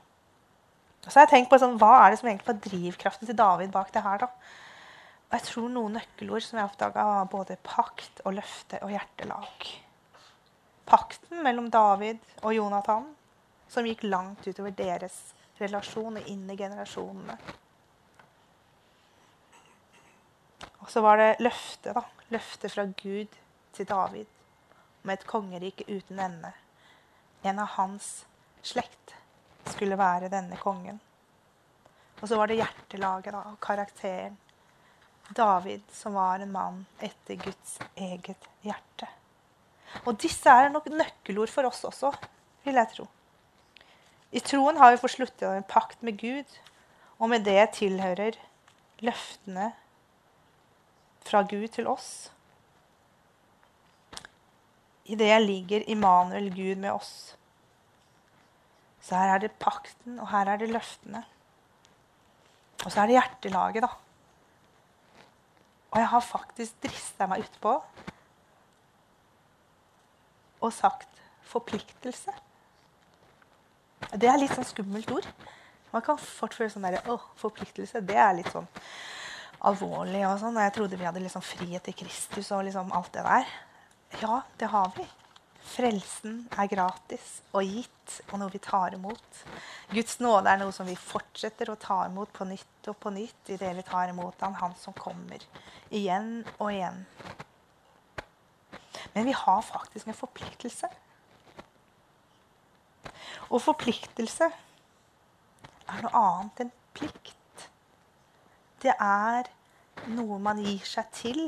Så 1.06 1.14
har 1.14 1.24
jeg 1.24 1.30
tenkt 1.32 1.50
på 1.54 1.60
sånn, 1.62 1.78
Hva 1.80 2.02
er 2.02 2.12
det 2.12 2.18
som 2.20 2.28
egentlig 2.28 2.50
var 2.50 2.58
drivkraften 2.66 3.30
til 3.30 3.38
David 3.38 3.72
bak 3.72 3.94
det 3.94 4.04
her? 4.04 4.26
da? 4.26 4.28
Og 5.28 5.36
jeg 5.36 5.46
tror 5.50 5.72
noen 5.72 5.98
nøkkelord 5.98 6.44
som 6.46 6.60
jeg 6.60 6.70
oppdaga, 6.70 7.04
var 7.04 7.32
både 7.32 7.58
pakt 7.64 8.22
og 8.24 8.38
løfte 8.38 8.80
og 8.86 8.94
hjertelag. 8.94 9.70
Pakten 10.88 11.42
mellom 11.44 11.68
David 11.72 12.22
og 12.44 12.56
Jonathan, 12.56 13.10
som 13.68 13.88
gikk 13.88 14.06
langt 14.08 14.48
utover 14.48 14.72
deres 14.72 15.18
relasjon 15.60 16.22
og 16.22 16.30
inn 16.32 16.46
i 16.48 16.56
generasjonene. 16.56 17.36
Og 20.80 20.92
så 20.94 21.04
var 21.04 21.20
det 21.20 21.34
løftet, 21.44 21.92
da. 21.98 22.06
Løftet 22.32 22.72
fra 22.72 22.84
Gud 22.88 23.36
til 23.76 23.88
David 23.88 24.28
om 25.04 25.12
et 25.14 25.28
kongerike 25.28 25.86
uten 25.88 26.20
ende. 26.20 26.50
En 27.44 27.60
av 27.64 27.76
hans 27.78 28.26
slekt 28.64 29.16
skulle 29.72 30.00
være 30.00 30.32
denne 30.32 30.58
kongen. 30.60 31.00
Og 32.22 32.28
så 32.28 32.40
var 32.40 32.50
det 32.50 32.60
hjertelaget 32.60 33.36
da, 33.36 33.44
og 33.52 33.60
karakteren. 33.64 34.36
David, 35.36 35.84
som 35.92 36.16
var 36.16 36.40
en 36.40 36.52
mann 36.52 36.86
etter 37.04 37.40
Guds 37.42 37.78
eget 37.96 38.48
hjerte. 38.64 39.10
Og 40.06 40.18
disse 40.22 40.52
er 40.52 40.72
nok 40.72 40.90
nøkkelord 40.92 41.52
for 41.52 41.68
oss 41.68 41.84
også, 41.88 42.12
vil 42.66 42.80
jeg 42.80 42.92
tro. 42.94 43.08
I 44.32 44.44
troen 44.44 44.80
har 44.80 44.92
vi 44.92 45.02
fått 45.02 45.16
sluttet 45.16 45.48
en 45.50 45.68
pakt 45.68 46.02
med 46.04 46.20
Gud, 46.20 46.58
og 47.18 47.32
med 47.32 47.46
det 47.48 47.62
tilhører 47.80 48.38
løftene 49.04 49.72
fra 51.28 51.44
Gud 51.48 51.68
til 51.76 51.88
oss. 51.92 52.30
I 55.08 55.16
det 55.16 55.32
ligger 55.44 55.88
Immanuel, 55.88 56.50
Gud 56.52 56.84
med 56.84 56.92
oss. 56.92 57.38
Så 59.02 59.16
her 59.16 59.36
er 59.36 59.44
det 59.46 59.56
pakten, 59.60 60.20
og 60.20 60.28
her 60.34 60.52
er 60.52 60.60
det 60.60 60.68
løftene. 60.72 61.24
Og 62.84 62.92
så 62.92 63.02
er 63.02 63.08
det 63.08 63.16
hjertelaget, 63.16 63.88
da. 63.88 63.94
Og 65.98 66.04
jeg 66.04 66.10
har 66.12 66.22
faktisk 66.22 66.76
drista 66.86 67.26
meg 67.26 67.42
utpå 67.42 67.72
og 70.62 70.74
sagt 70.74 71.10
forpliktelse. 71.50 72.36
Det 74.14 74.30
er 74.30 74.38
litt 74.38 74.54
sånn 74.54 74.68
skummelt 74.70 75.10
ord. 75.16 75.26
Man 75.90 76.04
kan 76.06 76.20
fort 76.22 76.54
føle 76.54 76.70
sånn 76.70 76.86
der, 76.86 77.00
å, 77.10 77.16
forpliktelse. 77.42 78.04
Det 78.06 78.14
er 78.14 78.36
litt 78.38 78.52
sånn 78.54 78.70
alvorlig. 79.66 80.22
og 80.30 80.38
sånn. 80.44 80.62
Jeg 80.62 80.76
trodde 80.78 81.02
vi 81.02 81.10
hadde 81.10 81.24
liksom 81.24 81.42
frihet 81.42 81.90
til 81.90 81.98
Kristus 82.04 82.52
og 82.54 82.68
liksom 82.68 82.94
alt 82.94 83.10
det 83.18 83.26
der. 83.26 83.50
Ja, 84.22 84.44
det 84.62 84.70
har 84.70 84.94
vi. 85.00 85.08
Frelsen 85.68 86.46
er 86.56 86.70
gratis 86.72 87.42
og 87.52 87.68
gitt, 87.68 88.20
og 88.32 88.40
noe 88.40 88.54
vi 88.54 88.62
tar 88.64 88.96
imot. 88.96 89.42
Guds 89.92 90.20
nåde 90.24 90.50
er 90.50 90.62
noe 90.62 90.74
som 90.76 90.88
vi 90.88 90.96
fortsetter 90.98 91.70
å 91.70 91.80
ta 91.82 92.06
imot 92.08 92.32
på 92.36 92.48
nytt 92.48 92.88
og 92.88 92.96
på 93.04 93.12
nytt 93.14 93.52
i 93.52 93.60
det 93.60 93.74
vi 93.76 93.84
tar 93.86 94.14
imot 94.14 94.42
Han, 94.46 94.56
han 94.62 94.78
som 94.80 94.96
kommer 94.96 95.44
igjen 95.92 96.46
og 96.58 96.72
igjen. 96.72 97.04
Men 99.14 99.28
vi 99.28 99.36
har 99.36 99.62
faktisk 99.66 100.08
en 100.08 100.18
forpliktelse. 100.18 100.90
Og 103.48 103.62
forpliktelse 103.64 104.50
er 105.88 106.04
noe 106.04 106.24
annet 106.24 106.64
enn 106.66 106.74
plikt. 106.98 107.68
Det 108.84 108.94
er 108.94 109.48
noe 110.14 110.40
man 110.44 110.60
gir 110.64 110.84
seg 110.86 111.12
til. 111.16 111.48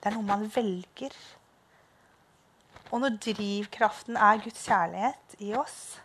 Det 0.00 0.10
er 0.10 0.16
noe 0.16 0.26
man 0.26 0.46
velger. 0.54 1.14
Og 2.90 3.02
når 3.02 3.18
drivkraften 3.22 4.18
er 4.18 4.40
Guds 4.42 4.64
kjærlighet 4.66 5.36
i 5.46 5.52
oss, 5.54 6.00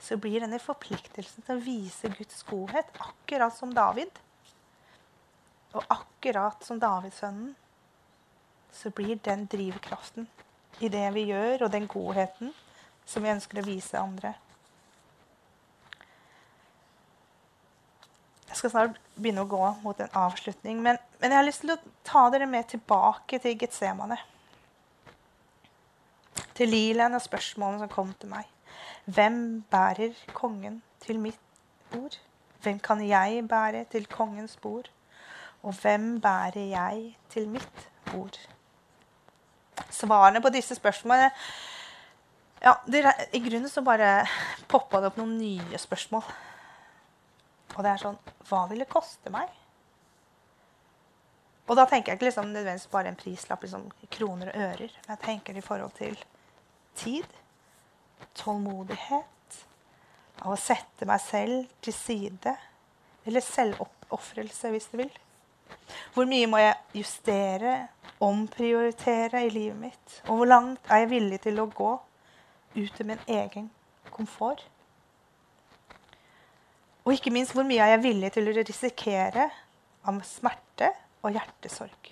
så 0.00 0.16
blir 0.16 0.40
denne 0.40 0.60
forpliktelsen 0.62 1.44
til 1.44 1.58
å 1.58 1.64
vise 1.64 2.10
Guds 2.14 2.44
godhet 2.48 2.88
akkurat 3.02 3.56
som 3.56 3.74
David. 3.74 4.12
Og 5.74 5.82
akkurat 5.90 6.62
som 6.66 6.80
Davidsønnen 6.82 7.56
så 8.74 8.92
blir 8.94 9.18
den 9.26 9.44
drivkraften 9.50 10.28
i 10.80 10.88
det 10.88 11.08
vi 11.14 11.26
gjør, 11.32 11.66
og 11.66 11.74
den 11.74 11.90
godheten 11.90 12.54
som 13.04 13.26
vi 13.26 13.32
ønsker 13.34 13.60
å 13.60 13.66
vise 13.66 13.98
andre. 13.98 14.32
Jeg 18.46 18.58
skal 18.58 18.72
snart 18.72 18.98
begynne 19.16 19.42
å 19.42 19.50
gå 19.50 19.62
mot 19.82 20.00
en 20.00 20.18
avslutning, 20.22 20.78
men, 20.82 20.98
men 21.18 21.34
jeg 21.34 21.38
har 21.38 21.46
lyst 21.46 21.64
til 21.64 21.74
å 21.74 21.80
ta 22.06 22.28
dere 22.30 22.46
med 22.50 22.70
tilbake 22.70 23.42
til 23.42 23.58
Getsemane 23.58 24.18
til 26.60 26.68
Lilaen 26.68 27.16
og 27.16 27.22
spørsmålene 27.24 27.80
som 27.80 27.92
kom 27.92 28.10
til 28.20 28.28
meg. 28.28 28.48
Hvem 29.08 29.62
bærer 29.72 30.16
kongen 30.36 30.82
til 31.00 31.20
mitt 31.20 31.40
bord? 31.92 32.18
Hvem 32.60 32.78
kan 32.84 33.00
jeg 33.00 33.46
bære 33.48 33.86
til 33.90 34.06
kongens 34.06 34.58
bord? 34.60 34.90
Og 35.62 35.72
hvem 35.80 36.18
bærer 36.20 36.66
jeg 36.68 37.16
til 37.32 37.48
mitt 37.48 37.86
bord? 38.12 38.36
Svarene 39.90 40.42
på 40.44 40.52
disse 40.52 40.76
spørsmålene 40.76 41.30
ja, 42.60 42.74
I 43.32 43.40
grunnen 43.40 43.68
så 43.72 43.80
bare 43.80 44.26
poppa 44.68 45.00
det 45.00 45.08
opp 45.08 45.16
noen 45.16 45.38
nye 45.40 45.78
spørsmål. 45.80 46.26
Og 47.76 47.80
det 47.80 47.94
er 47.94 48.02
sånn 48.02 48.18
Hva 48.50 48.66
vil 48.68 48.84
det 48.84 48.90
koste 48.92 49.32
meg? 49.32 49.48
Og 51.70 51.78
da 51.78 51.86
tenker 51.88 52.12
jeg 52.12 52.18
ikke 52.18 52.28
liksom 52.28 52.50
nødvendigvis 52.50 52.90
bare 52.92 53.08
en 53.08 53.16
prislapp, 53.16 53.62
liksom 53.64 53.86
kroner 54.10 54.50
og 54.52 54.60
ører. 54.60 54.92
Men 55.06 55.14
jeg 55.14 55.22
tenker 55.24 55.56
i 55.56 55.64
forhold 55.64 55.96
til 55.96 56.18
tid, 56.98 57.26
tålmodighet, 58.38 59.58
av 60.40 60.54
å 60.54 60.60
sette 60.60 61.08
meg 61.08 61.20
selv 61.22 61.72
til 61.84 61.94
side, 61.94 62.54
eller 63.28 63.44
selvoppofrelse, 63.44 64.70
hvis 64.72 64.88
du 64.92 65.00
vil. 65.02 65.12
Hvor 66.14 66.26
mye 66.28 66.48
må 66.50 66.60
jeg 66.60 67.02
justere, 67.02 67.74
omprioritere 68.20 69.44
i 69.46 69.52
livet 69.52 69.78
mitt? 69.80 70.20
Og 70.28 70.40
hvor 70.40 70.50
langt 70.50 70.90
er 70.90 71.04
jeg 71.04 71.12
villig 71.14 71.40
til 71.44 71.60
å 71.60 71.68
gå 71.70 71.92
ut 72.76 73.00
i 73.00 73.06
min 73.06 73.22
egen 73.30 73.70
komfort? 74.10 74.64
Og 77.04 77.14
ikke 77.16 77.32
minst, 77.34 77.54
hvor 77.56 77.66
mye 77.66 77.82
er 77.82 77.94
jeg 77.94 78.04
villig 78.04 78.32
til 78.34 78.50
å 78.50 78.56
risikere 78.56 79.48
av 80.06 80.20
smerte 80.26 80.90
og 81.24 81.36
hjertesorg? 81.36 82.10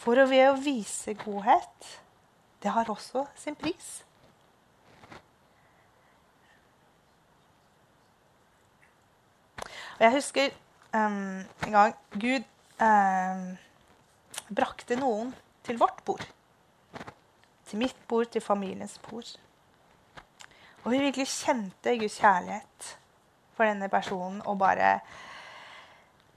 For 0.00 0.16
ved 0.30 0.46
å 0.48 0.58
vise 0.58 1.14
godhet 1.20 1.90
det 2.62 2.70
har 2.70 2.90
også 2.90 3.24
sin 3.36 3.56
pris. 3.56 4.04
Og 10.00 10.04
jeg 10.06 10.12
husker 10.12 10.48
um, 10.96 11.44
en 11.66 11.72
gang 11.72 11.96
Gud 12.12 12.44
um, 12.80 13.42
brakte 14.56 14.96
noen 14.96 15.34
til 15.64 15.80
vårt 15.80 16.00
bord. 16.04 16.24
Til 17.68 17.78
mitt 17.78 17.96
bord, 18.08 18.30
til 18.32 18.40
familiens 18.40 18.98
bord. 19.04 19.36
Og 20.84 20.92
vi 20.94 21.02
virkelig 21.02 21.28
kjente 21.28 21.98
Guds 22.00 22.16
kjærlighet 22.20 22.94
for 23.56 23.68
denne 23.68 23.90
personen 23.92 24.40
og 24.48 24.58
bare 24.58 25.00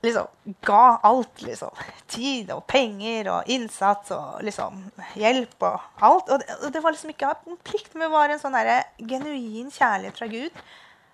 liksom 0.03 0.55
ga 0.61 0.99
alt, 1.03 1.41
liksom. 1.41 1.71
Tid 2.11 2.51
og 2.51 2.65
penger 2.67 3.29
og 3.31 3.51
innsats 3.51 4.11
og 4.15 4.43
liksom 4.43 4.81
hjelp 5.19 5.63
og 5.63 6.03
alt. 6.03 6.29
Og 6.29 6.41
det, 6.41 6.57
og 6.59 6.73
det 6.75 6.83
var 6.83 6.95
liksom 6.95 7.13
ikke 7.13 7.31
en 7.31 7.59
plikt, 7.63 7.93
men 7.95 8.07
det 8.07 8.13
var 8.13 8.33
en 8.33 8.41
sånn 8.41 8.57
der, 8.57 8.89
genuin 8.99 9.71
kjærlighet 9.71 10.19
fra 10.19 10.29
Gud. 10.31 10.63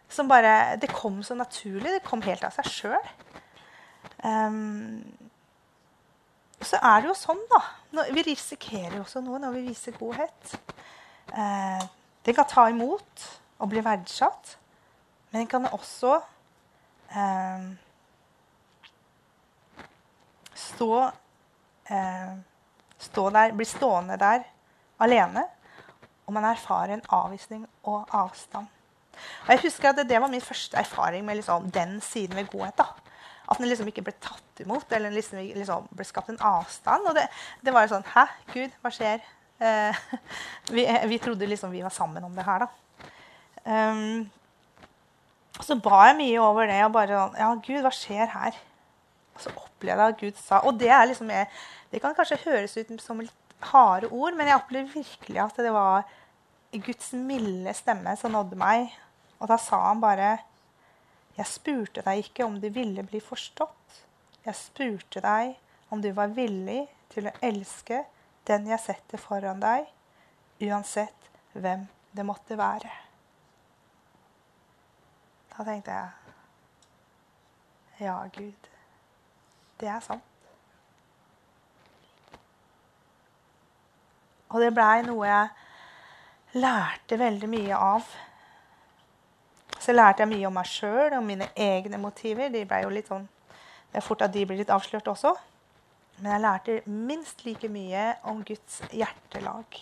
Som 0.09 0.29
bare 0.29 0.77
Det 0.81 0.89
kom 0.89 1.21
så 1.23 1.37
naturlig. 1.37 1.91
Det 1.93 2.05
kom 2.07 2.23
helt 2.25 2.45
av 2.47 2.55
seg 2.55 2.69
sjøl. 2.73 3.11
Um, 4.25 5.03
så 6.59 6.79
er 6.81 7.03
det 7.03 7.11
jo 7.11 7.15
sånn, 7.15 7.43
da. 7.51 7.61
Vi 8.09 8.23
risikerer 8.25 8.97
jo 8.97 9.03
også 9.05 9.21
noe 9.23 9.39
når 9.39 9.53
vi 9.55 9.67
viser 9.69 9.95
godhet. 9.99 10.55
Uh, 11.29 11.85
den 12.25 12.35
kan 12.35 12.49
ta 12.49 12.65
imot 12.71 13.27
og 13.59 13.69
bli 13.71 13.83
verdsatt, 13.85 14.55
men 15.29 15.43
den 15.43 15.51
kan 15.51 15.69
også 15.69 16.17
um, 17.13 17.69
stå, 20.59 21.11
eh, 21.89 22.33
stå 22.99 23.29
der, 23.35 23.55
bli 23.55 23.67
stående 23.67 24.17
der 24.19 24.43
alene. 24.99 25.45
Og 26.27 26.35
man 26.35 26.45
erfarer 26.45 26.93
en 26.93 27.07
avvisning 27.09 27.63
og 27.89 28.09
avstand. 28.13 28.67
Og 29.45 29.49
jeg 29.49 29.63
husker 29.63 29.89
at 29.89 30.07
Det 30.09 30.21
var 30.21 30.27
min 30.27 30.41
første 30.41 30.77
erfaring 30.77 31.25
med 31.25 31.35
liksom 31.35 31.71
den 31.71 32.01
siden 32.01 32.35
ved 32.35 32.47
godhet. 32.51 32.77
da. 32.77 32.83
At 33.51 33.57
den 33.57 33.67
liksom 33.67 33.87
ikke 33.87 34.01
ble 34.01 34.13
tatt 34.21 34.61
imot, 34.61 34.91
eller 34.91 35.09
liksom, 35.09 35.39
liksom 35.39 35.87
ble 35.95 36.05
skapt 36.05 36.29
en 36.29 36.41
avstand. 36.41 37.07
Og 37.07 37.15
det, 37.15 37.27
det 37.65 37.73
var 37.73 37.81
jo 37.81 37.95
sånn 37.95 38.05
Hæ, 38.13 38.25
Gud, 38.53 38.75
hva 38.81 38.91
skjer? 38.93 39.23
Eh, 39.59 39.95
vi, 40.75 40.85
vi, 41.07 41.17
trodde 41.17 41.49
liksom 41.49 41.71
vi 41.71 41.81
var 41.81 41.93
sammen 41.93 42.23
om 42.23 42.35
det 42.35 42.45
her, 42.45 42.65
da. 42.65 42.69
Um, 43.65 44.29
så 45.59 45.75
ba 45.75 46.05
jeg 46.07 46.19
mye 46.21 46.39
over 46.41 46.69
det. 46.69 46.83
og 46.85 46.93
bare 46.95 47.17
sånn 47.17 47.39
Ja, 47.41 47.49
Gud, 47.55 47.81
hva 47.83 47.91
skjer 47.93 48.29
her? 48.31 48.59
Og 49.39 49.45
så 49.45 49.53
opplevde 49.55 50.03
jeg 50.03 50.13
at 50.13 50.19
Gud 50.19 50.39
sa 50.43 50.59
Og 50.67 50.79
det, 50.79 50.91
liksom, 51.07 51.31
det 51.91 52.01
kan 52.03 52.15
kanskje 52.15 52.41
høres 52.43 52.75
ut 52.75 52.91
som 53.01 53.21
litt 53.23 53.35
harde 53.71 54.09
ord, 54.11 54.35
men 54.35 54.47
jeg 54.47 54.59
opplevde 54.59 54.99
virkelig 54.99 55.39
at 55.43 55.59
det 55.63 55.71
var 55.75 56.03
Guds 56.75 57.13
milde 57.13 57.73
stemme 57.73 58.15
som 58.19 58.35
nådde 58.35 58.59
meg. 58.59 58.91
Og 59.39 59.47
da 59.47 59.57
sa 59.57 59.79
han 59.87 60.03
bare 60.03 60.37
Jeg 61.37 61.47
spurte 61.47 62.03
deg 62.03 62.25
ikke 62.25 62.43
om 62.43 62.59
du 62.59 62.67
ville 62.69 63.03
bli 63.07 63.21
forstått. 63.23 64.03
Jeg 64.43 64.55
spurte 64.59 65.23
deg 65.23 65.55
om 65.89 66.01
du 66.03 66.11
var 66.11 66.35
villig 66.35 66.83
til 67.13 67.29
å 67.29 67.35
elske 67.41 68.03
den 68.49 68.67
jeg 68.67 68.81
setter 68.83 69.21
foran 69.21 69.61
deg, 69.61 69.85
uansett 70.67 71.29
hvem 71.53 71.87
det 72.11 72.25
måtte 72.27 72.57
være. 72.59 72.91
Da 75.53 75.63
tenkte 75.67 75.91
jeg 75.91 76.09
Ja, 77.99 78.27
Gud. 78.35 78.69
Det 79.79 79.87
er 79.87 79.99
sant. 80.03 80.25
Og 84.49 84.63
det 84.63 84.71
blei 84.73 85.03
noe 85.05 85.27
jeg 85.27 86.57
lærte 86.59 87.19
veldig 87.21 87.49
mye 87.51 87.77
av. 87.77 88.07
Så 89.79 89.93
lærte 89.93 90.25
jeg 90.25 90.31
mye 90.31 90.47
om 90.49 90.57
meg 90.57 90.67
sjøl 90.67 91.13
og 91.15 91.23
mine 91.23 91.51
egne 91.55 91.99
motiver. 92.01 92.49
De 92.51 92.65
ble 92.67 92.81
jo 92.83 92.89
litt 92.93 93.11
sånn, 93.11 93.27
det 93.91 94.01
er 94.01 94.05
fort 94.05 94.25
at 94.25 94.33
de 94.33 94.45
blir 94.49 94.59
litt 94.59 94.73
avslørt 94.73 95.07
også. 95.07 95.35
Men 96.19 96.33
jeg 96.33 96.43
lærte 96.43 96.79
minst 96.89 97.45
like 97.45 97.69
mye 97.71 98.09
om 98.27 98.41
Guds 98.43 98.81
hjertelag. 98.91 99.79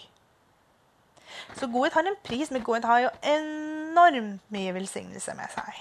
Så 1.58 1.68
godhet 1.72 1.96
har 1.96 2.08
en 2.08 2.20
pris, 2.24 2.52
men 2.52 2.64
godhet 2.64 2.86
har 2.88 3.06
jo 3.08 3.14
enormt 3.26 4.52
mye 4.54 4.76
velsignelse 4.76 5.34
med 5.38 5.52
seg. 5.56 5.80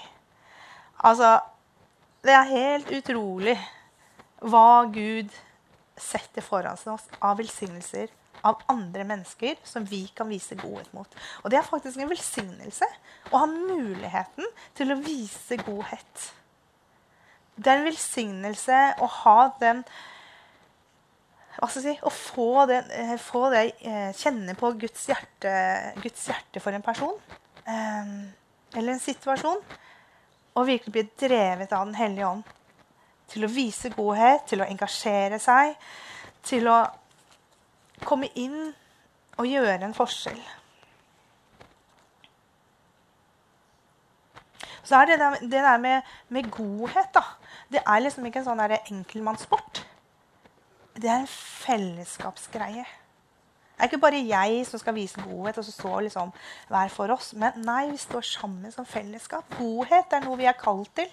Altså, 1.05 1.37
det 2.25 2.33
er 2.33 2.49
helt 2.55 2.89
utrolig 2.97 3.57
hva 4.41 4.85
Gud 4.93 5.33
setter 5.97 6.45
foran 6.45 6.77
oss 6.77 7.07
av 7.19 7.39
velsignelser 7.39 8.11
av 8.45 8.61
andre 8.69 9.03
mennesker 9.07 9.57
som 9.65 9.85
vi 9.85 10.03
kan 10.15 10.29
vise 10.29 10.55
godhet 10.59 10.91
mot. 10.93 11.09
Og 11.43 11.51
det 11.51 11.59
er 11.59 11.65
faktisk 11.65 11.99
en 11.99 12.11
velsignelse 12.11 12.89
å 13.31 13.41
ha 13.41 13.47
muligheten 13.49 14.45
til 14.77 14.93
å 14.93 14.99
vise 15.01 15.57
godhet. 15.63 16.27
Det 17.57 17.71
er 17.71 17.81
en 17.81 17.89
velsignelse 17.89 18.83
å 19.01 19.09
ha 19.23 19.39
den 19.61 19.83
hva 21.57 21.65
skal 21.71 21.87
jeg 21.87 21.95
si, 21.95 22.01
Å 22.05 22.11
få, 22.13 22.49
den, 22.69 22.91
eh, 22.93 23.15
få 23.17 23.47
det 23.49 23.63
eh, 23.81 24.11
Kjenne 24.13 24.53
på 24.53 24.69
Guds 24.77 25.07
hjerte, 25.09 25.53
Guds 26.03 26.27
hjerte 26.29 26.61
for 26.61 26.69
en 26.77 26.85
person 26.85 27.15
eh, 27.65 28.11
eller 28.77 28.93
en 28.93 29.01
situasjon. 29.01 29.63
Og 30.53 30.67
virkelig 30.69 30.93
bli 30.93 31.03
drevet 31.17 31.73
av 31.73 31.89
Den 31.89 31.97
hellige 31.97 32.29
ånd 32.29 32.53
til 33.31 33.45
å 33.45 33.51
vise 33.51 33.91
godhet, 33.95 34.45
til 34.47 34.63
å 34.63 34.67
engasjere 34.67 35.39
seg, 35.41 35.75
til 36.47 36.69
å 36.71 36.77
komme 38.05 38.29
inn 38.39 38.69
og 39.37 39.49
gjøre 39.49 39.83
en 39.85 39.97
forskjell. 39.97 40.39
Så 44.87 44.95
er 44.95 45.09
det, 45.09 45.17
det 45.41 45.59
der 45.59 45.77
med, 45.83 46.01
med, 46.31 46.47
godhet 46.51 47.09
da, 47.13 47.23
Det 47.71 47.81
er 47.83 47.99
liksom 47.99 48.25
ikke 48.25 48.39
en 48.39 48.45
sånn 48.45 48.61
enkeltmannssport. 48.63 49.81
Det 50.95 51.09
er 51.11 51.25
en 51.25 51.27
fellesskapsgreie. 51.27 52.85
Det 52.87 53.83
er 53.83 53.89
ikke 53.91 53.99
bare 54.01 54.21
jeg 54.23 54.63
som 54.65 54.79
skal 54.79 54.95
vise 54.95 55.21
godhet 55.21 55.59
og 55.59 55.67
så 55.67 55.73
står 55.75 56.05
liksom 56.07 56.31
hver 56.71 56.93
for 56.93 57.11
oss. 57.13 57.33
Men 57.37 57.59
nei, 57.67 57.89
vi 57.91 57.99
står 57.99 58.23
sammen 58.25 58.71
som 58.73 58.87
fellesskap. 58.87 59.51
Godhet 59.59 60.15
er 60.15 60.23
noe 60.23 60.39
vi 60.39 60.47
er 60.47 60.57
kalt 60.57 60.95
til 60.95 61.11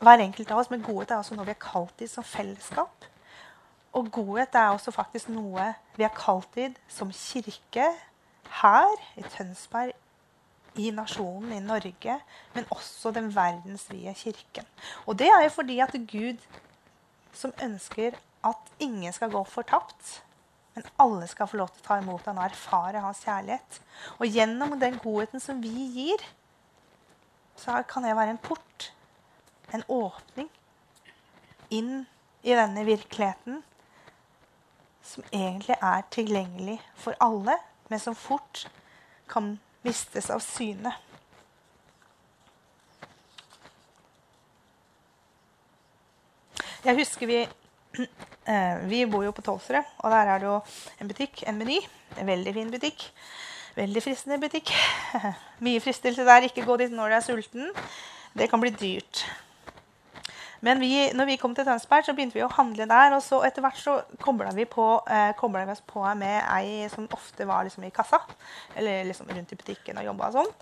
hver 0.00 0.24
enkelt 0.24 0.50
av 0.50 0.62
oss. 0.62 0.70
Men 0.72 0.84
godhet 0.84 1.12
er 1.12 1.22
også 1.22 1.36
noe 1.38 1.48
vi 1.48 1.54
er 1.54 1.62
kalt 1.62 1.94
til 2.00 2.10
som 2.10 2.26
fellesskap. 2.26 3.08
Og 3.96 4.10
godhet 4.14 4.54
er 4.54 4.70
også 4.70 4.94
faktisk 4.94 5.32
noe 5.34 5.72
vi 5.96 6.06
er 6.06 6.14
kalt 6.14 6.48
til 6.54 6.76
som 6.90 7.10
kirke 7.14 7.88
her 8.60 9.02
i 9.18 9.24
Tønsberg, 9.34 9.94
i 10.78 10.90
nasjonen, 10.94 11.52
i 11.56 11.62
Norge, 11.62 12.16
men 12.54 12.66
også 12.70 13.10
den 13.14 13.32
verdensvide 13.34 14.14
kirken. 14.14 14.66
Og 15.06 15.18
det 15.18 15.28
er 15.30 15.42
jo 15.44 15.54
fordi 15.54 15.78
at 15.82 15.94
Gud 16.10 16.42
som 17.34 17.54
ønsker 17.62 18.14
at 18.46 18.74
ingen 18.78 19.12
skal 19.12 19.30
gå 19.30 19.42
fortapt, 19.44 20.20
men 20.74 20.86
alle 21.02 21.26
skal 21.26 21.50
få 21.50 21.58
lov 21.58 21.72
til 21.74 21.82
å 21.82 21.86
ta 21.88 21.98
imot 22.00 22.28
han 22.30 22.38
og 22.38 22.46
erfare 22.46 23.02
hans 23.02 23.24
kjærlighet. 23.26 23.80
Og 24.18 24.30
gjennom 24.30 24.78
den 24.80 24.98
godheten 25.02 25.42
som 25.42 25.58
vi 25.62 25.88
gir, 25.96 26.22
så 27.58 27.82
kan 27.90 28.06
det 28.06 28.14
være 28.16 28.36
en 28.36 28.42
port 28.42 28.92
en 29.72 29.84
åpning 29.88 30.48
inn 31.70 32.04
i 32.42 32.54
denne 32.56 32.84
virkeligheten 32.84 33.60
som 35.04 35.24
egentlig 35.32 35.76
er 35.82 36.06
tilgjengelig 36.12 36.78
for 36.98 37.16
alle, 37.20 37.56
men 37.88 38.00
som 38.02 38.14
fort 38.14 38.66
kan 39.30 39.56
mistes 39.86 40.30
av 40.30 40.42
syne. 40.44 40.92
Jeg 46.84 46.96
husker 46.96 47.28
vi 47.28 47.40
eh, 48.52 48.76
Vi 48.88 49.04
bor 49.10 49.24
jo 49.26 49.34
på 49.36 49.44
Tolvsrud, 49.44 49.84
og 49.98 50.10
der 50.14 50.32
er 50.32 50.40
det 50.40 50.48
jo 50.48 50.56
en 51.00 51.10
butikk, 51.10 51.42
en 51.48 51.58
Meny. 51.60 51.80
En 52.18 52.26
veldig 52.26 52.54
fin 52.56 52.70
butikk. 52.72 53.04
Veldig 53.76 54.02
fristende 54.02 54.40
butikk. 54.40 54.72
Mye 55.64 55.82
fristelse 55.82 56.24
der. 56.26 56.48
Ikke 56.48 56.64
gå 56.64 56.76
dit 56.80 56.94
når 56.94 57.12
du 57.12 57.18
er 57.18 57.26
sulten. 57.26 57.70
Det 58.32 58.48
kan 58.50 58.62
bli 58.62 58.72
dyrt. 58.74 59.26
Men 60.66 60.80
vi, 60.82 60.92
når 61.16 61.28
vi 61.30 61.38
kom 61.40 61.54
til 61.56 61.64
Tønsberg, 61.64 62.04
så 62.04 62.14
begynte 62.16 62.36
vi 62.36 62.44
å 62.44 62.52
handle 62.52 62.86
der. 62.90 63.16
Og 63.16 63.22
så 63.24 63.40
etter 63.48 63.64
hvert 63.64 63.80
så 63.80 63.96
kobla 64.20 64.52
vi, 64.56 64.66
eh, 64.66 65.32
vi 65.40 65.72
oss 65.72 65.84
på 65.86 66.04
med 66.20 66.42
ei 66.52 66.88
som 66.92 67.08
ofte 67.12 67.48
var 67.48 67.64
liksom 67.64 67.84
i 67.84 67.92
kassa. 67.94 68.20
Eller 68.76 69.04
liksom 69.08 69.30
rundt 69.30 69.52
i 69.52 69.60
butikken 69.60 70.00
og 70.00 70.10
jobba 70.10 70.32
sånn. 70.36 70.54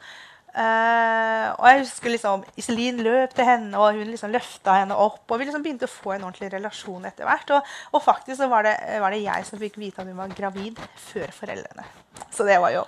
Uh, 0.49 1.53
og 1.61 1.67
jeg 1.69 1.83
husker 1.83 2.11
liksom 2.11 2.41
Iselin 2.59 3.03
løp 3.05 3.35
til 3.37 3.47
henne, 3.47 3.79
og 3.79 3.99
hun 3.99 4.09
liksom 4.09 4.33
løfta 4.33 4.79
henne 4.81 4.97
opp. 4.97 5.23
Og 5.29 5.39
vi 5.39 5.47
liksom 5.47 5.63
begynte 5.63 5.87
å 5.87 5.93
få 5.93 6.15
en 6.15 6.25
ordentlig 6.25 6.51
relasjon 6.55 7.05
etter 7.07 7.29
hvert. 7.29 7.53
Og, 7.55 7.73
og 7.93 8.05
faktisk 8.05 8.41
så 8.41 8.49
var 8.51 8.67
det, 8.67 8.75
var 9.03 9.15
det, 9.15 9.23
jeg 9.27 9.47
som 9.47 9.61
fikk 9.61 9.79
vite 9.79 10.03
at 10.03 10.09
hun 10.09 10.19
var 10.19 10.35
gravid 10.35 10.81
før 11.11 11.31
foreldrene. 11.37 11.87
Så 12.35 12.47
det 12.49 12.59
var 12.63 12.75
jo 12.75 12.87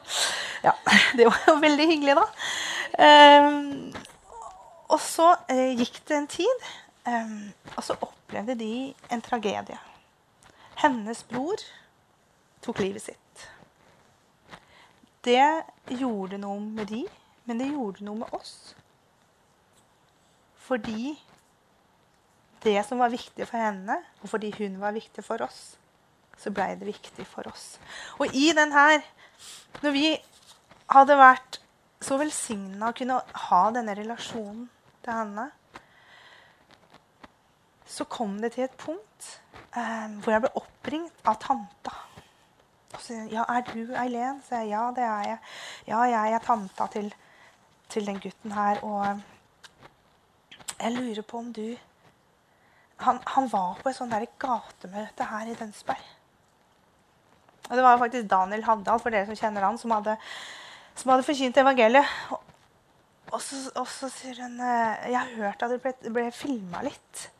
Ja, 0.64 0.74
det 1.18 1.28
var 1.28 1.42
jo 1.46 1.58
veldig 1.62 1.88
hyggelig, 1.92 2.16
da. 2.18 2.26
Uh, 3.00 4.06
og 4.90 4.98
så 5.04 5.34
uh, 5.36 5.70
gikk 5.78 6.00
det 6.08 6.16
en 6.16 6.30
tid. 6.30 6.70
Um, 7.10 7.50
og 7.76 7.82
så 7.82 7.96
opplevde 7.98 8.54
de 8.60 8.72
en 9.10 9.22
tragedie. 9.24 9.78
Hennes 10.78 11.22
bror 11.26 11.62
tok 12.62 12.78
livet 12.84 13.02
sitt. 13.02 13.46
Det 15.24 15.42
gjorde 15.90 16.38
noe 16.40 16.60
med 16.62 16.86
de, 16.92 17.02
men 17.48 17.58
det 17.60 17.72
gjorde 17.72 18.06
noe 18.06 18.22
med 18.22 18.36
oss. 18.36 18.54
Fordi 20.70 21.16
det 22.62 22.78
som 22.86 23.00
var 23.02 23.12
viktig 23.12 23.48
for 23.48 23.58
henne, 23.58 23.96
og 24.22 24.30
fordi 24.30 24.52
hun 24.58 24.78
var 24.80 24.94
viktig 24.96 25.24
for 25.24 25.42
oss, 25.42 25.74
så 26.38 26.52
blei 26.54 26.74
det 26.78 26.88
viktig 26.88 27.26
for 27.28 27.48
oss. 27.50 27.74
Og 28.20 28.32
i 28.36 28.52
den 28.56 28.72
her, 28.72 29.00
når 29.82 29.96
vi 29.96 30.06
hadde 30.94 31.18
vært 31.20 31.60
så 32.00 32.16
velsigna 32.20 32.90
å 32.90 32.96
kunne 32.96 33.18
ha 33.48 33.62
denne 33.74 33.96
relasjonen 33.98 34.68
til 35.04 35.16
henne, 35.16 35.50
så 37.90 38.06
kom 38.06 38.38
det 38.40 38.52
til 38.54 38.64
et 38.68 38.76
punkt 38.78 39.30
eh, 39.74 40.06
hvor 40.22 40.34
jeg 40.34 40.44
ble 40.44 40.52
oppringt 40.60 41.26
av 41.26 41.40
tanta. 41.42 41.96
Og 42.94 43.00
så, 43.02 43.16
ja, 43.30 43.44
'Er 43.48 43.60
du 43.66 43.94
Eileen?' 43.94 44.42
Så 44.42 44.54
jeg, 44.54 44.68
'Ja, 44.68 44.90
det 44.96 45.04
er 45.04 45.22
jeg.' 45.28 45.38
'Ja, 45.86 46.00
jeg 46.02 46.32
er 46.32 46.38
tanta 46.38 46.86
til, 46.86 47.14
til 47.88 48.06
den 48.06 48.20
gutten 48.20 48.52
her.' 48.52 48.84
Og 48.84 49.20
jeg 50.80 50.92
lurer 50.92 51.22
på 51.22 51.38
om 51.38 51.52
du 51.52 51.76
Han, 53.00 53.18
han 53.26 53.52
var 53.52 53.78
på 53.82 53.88
et 53.88 53.96
sånt 53.96 54.12
der 54.12 54.26
gatemøte 54.38 55.24
her 55.24 55.46
i 55.48 55.54
Dønsberg. 55.54 56.02
Og 57.70 57.76
det 57.76 57.82
var 57.82 57.98
faktisk 57.98 58.30
Daniel 58.30 58.64
Havdal, 58.64 59.00
for 59.00 59.10
dere 59.10 59.24
som 59.26 59.36
kjenner 59.36 59.64
han, 59.64 59.78
som 59.78 59.90
hadde, 59.90 60.16
som 60.94 61.10
hadde 61.10 61.22
forkynt 61.22 61.56
evangeliet. 61.56 62.04
Og, 62.30 62.42
og, 63.32 63.40
så, 63.40 63.56
og, 63.74 63.88
så, 63.88 64.10
sier 64.12 64.42
hun 64.42 64.60
eh, 64.60 65.08
Jeg 65.12 65.18
har 65.18 65.34
hørt 65.36 65.62
at 65.62 65.70
det 65.70 65.80
ble, 65.80 66.12
ble 66.12 66.30
filma 66.30 66.82
litt. 66.82 67.30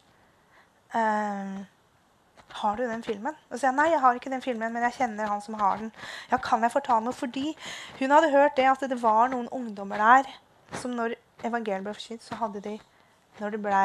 Um, 0.94 1.66
har 2.60 2.76
du 2.76 2.82
den 2.82 3.02
filmen? 3.06 3.36
Og 3.48 3.54
så 3.54 3.62
sier 3.62 3.70
jeg 3.70 3.78
nei, 3.78 3.90
jeg 3.92 4.00
har 4.02 4.18
ikke 4.18 4.32
den 4.32 4.42
filmen, 4.42 4.72
men 4.74 4.86
jeg 4.88 4.96
kjenner 4.98 5.30
han 5.30 5.42
som 5.44 5.54
har 5.60 5.78
den. 5.78 5.92
Ja, 6.32 6.38
kan 6.42 6.62
jeg 6.66 6.74
fortale 6.74 7.04
noe? 7.04 7.16
Fordi 7.16 7.52
hun 8.00 8.14
hadde 8.14 8.32
hørt 8.32 8.56
det 8.58 8.66
at 8.70 8.82
det 8.90 8.98
var 9.02 9.30
noen 9.30 9.48
ungdommer 9.54 10.02
der 10.02 10.32
som 10.80 10.94
når 10.94 11.14
evangeliet 11.46 11.86
ble 11.86 11.94
forkynt, 11.94 12.24
så 12.24 12.38
hadde 12.42 12.62
de 12.64 12.78
Når 13.40 13.50
det 13.54 13.60
ble 13.62 13.84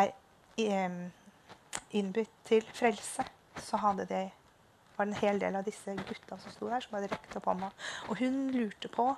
um, 0.68 0.96
innbudt 1.96 2.32
til 2.44 2.66
frelse, 2.74 3.24
så 3.56 3.78
hadde 3.78 4.04
de 4.10 4.24
var 4.98 5.06
det 5.06 5.14
en 5.14 5.20
hel 5.22 5.40
del 5.40 5.56
av 5.56 5.64
disse 5.64 5.96
gutta 6.08 6.38
som 6.40 6.52
sto 6.52 6.68
der, 6.68 6.84
som 6.84 6.98
hadde 6.98 7.12
rekt 7.12 7.36
opp 7.38 7.48
hånda. 7.50 7.70
Og 8.10 8.20
hun 8.20 8.50
lurte 8.52 8.90
på 8.92 9.10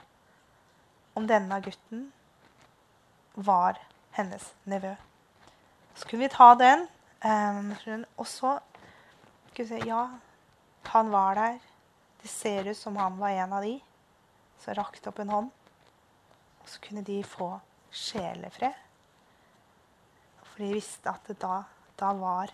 om 1.18 1.28
denne 1.30 1.58
gutten 1.66 2.12
var 3.34 3.80
hennes 4.18 4.52
nevø. 4.66 4.96
Så 5.96 6.10
kunne 6.10 6.26
vi 6.26 6.34
ta 6.34 6.52
den. 6.58 6.88
Um, 7.26 7.74
og 8.18 8.28
så 8.30 8.60
Skal 9.50 9.66
vi 9.66 9.70
se 9.70 9.88
ja, 9.90 10.04
han 10.92 11.10
var 11.12 11.36
der. 11.36 11.60
Det 12.22 12.30
ser 12.30 12.68
ut 12.70 12.78
som 12.78 12.96
han 12.96 13.18
var 13.18 13.30
en 13.30 13.54
av 13.54 13.64
de. 13.66 13.80
Så 14.62 14.74
rakte 14.78 15.10
opp 15.10 15.20
en 15.20 15.34
hånd. 15.34 15.50
Og 16.62 16.70
så 16.70 16.82
kunne 16.84 17.02
de 17.02 17.24
få 17.26 17.50
sjelefred. 17.92 18.76
For 20.44 20.62
de 20.62 20.76
visste 20.76 21.10
at 21.10 21.32
da, 21.42 21.64
da 21.98 22.14
var 22.14 22.54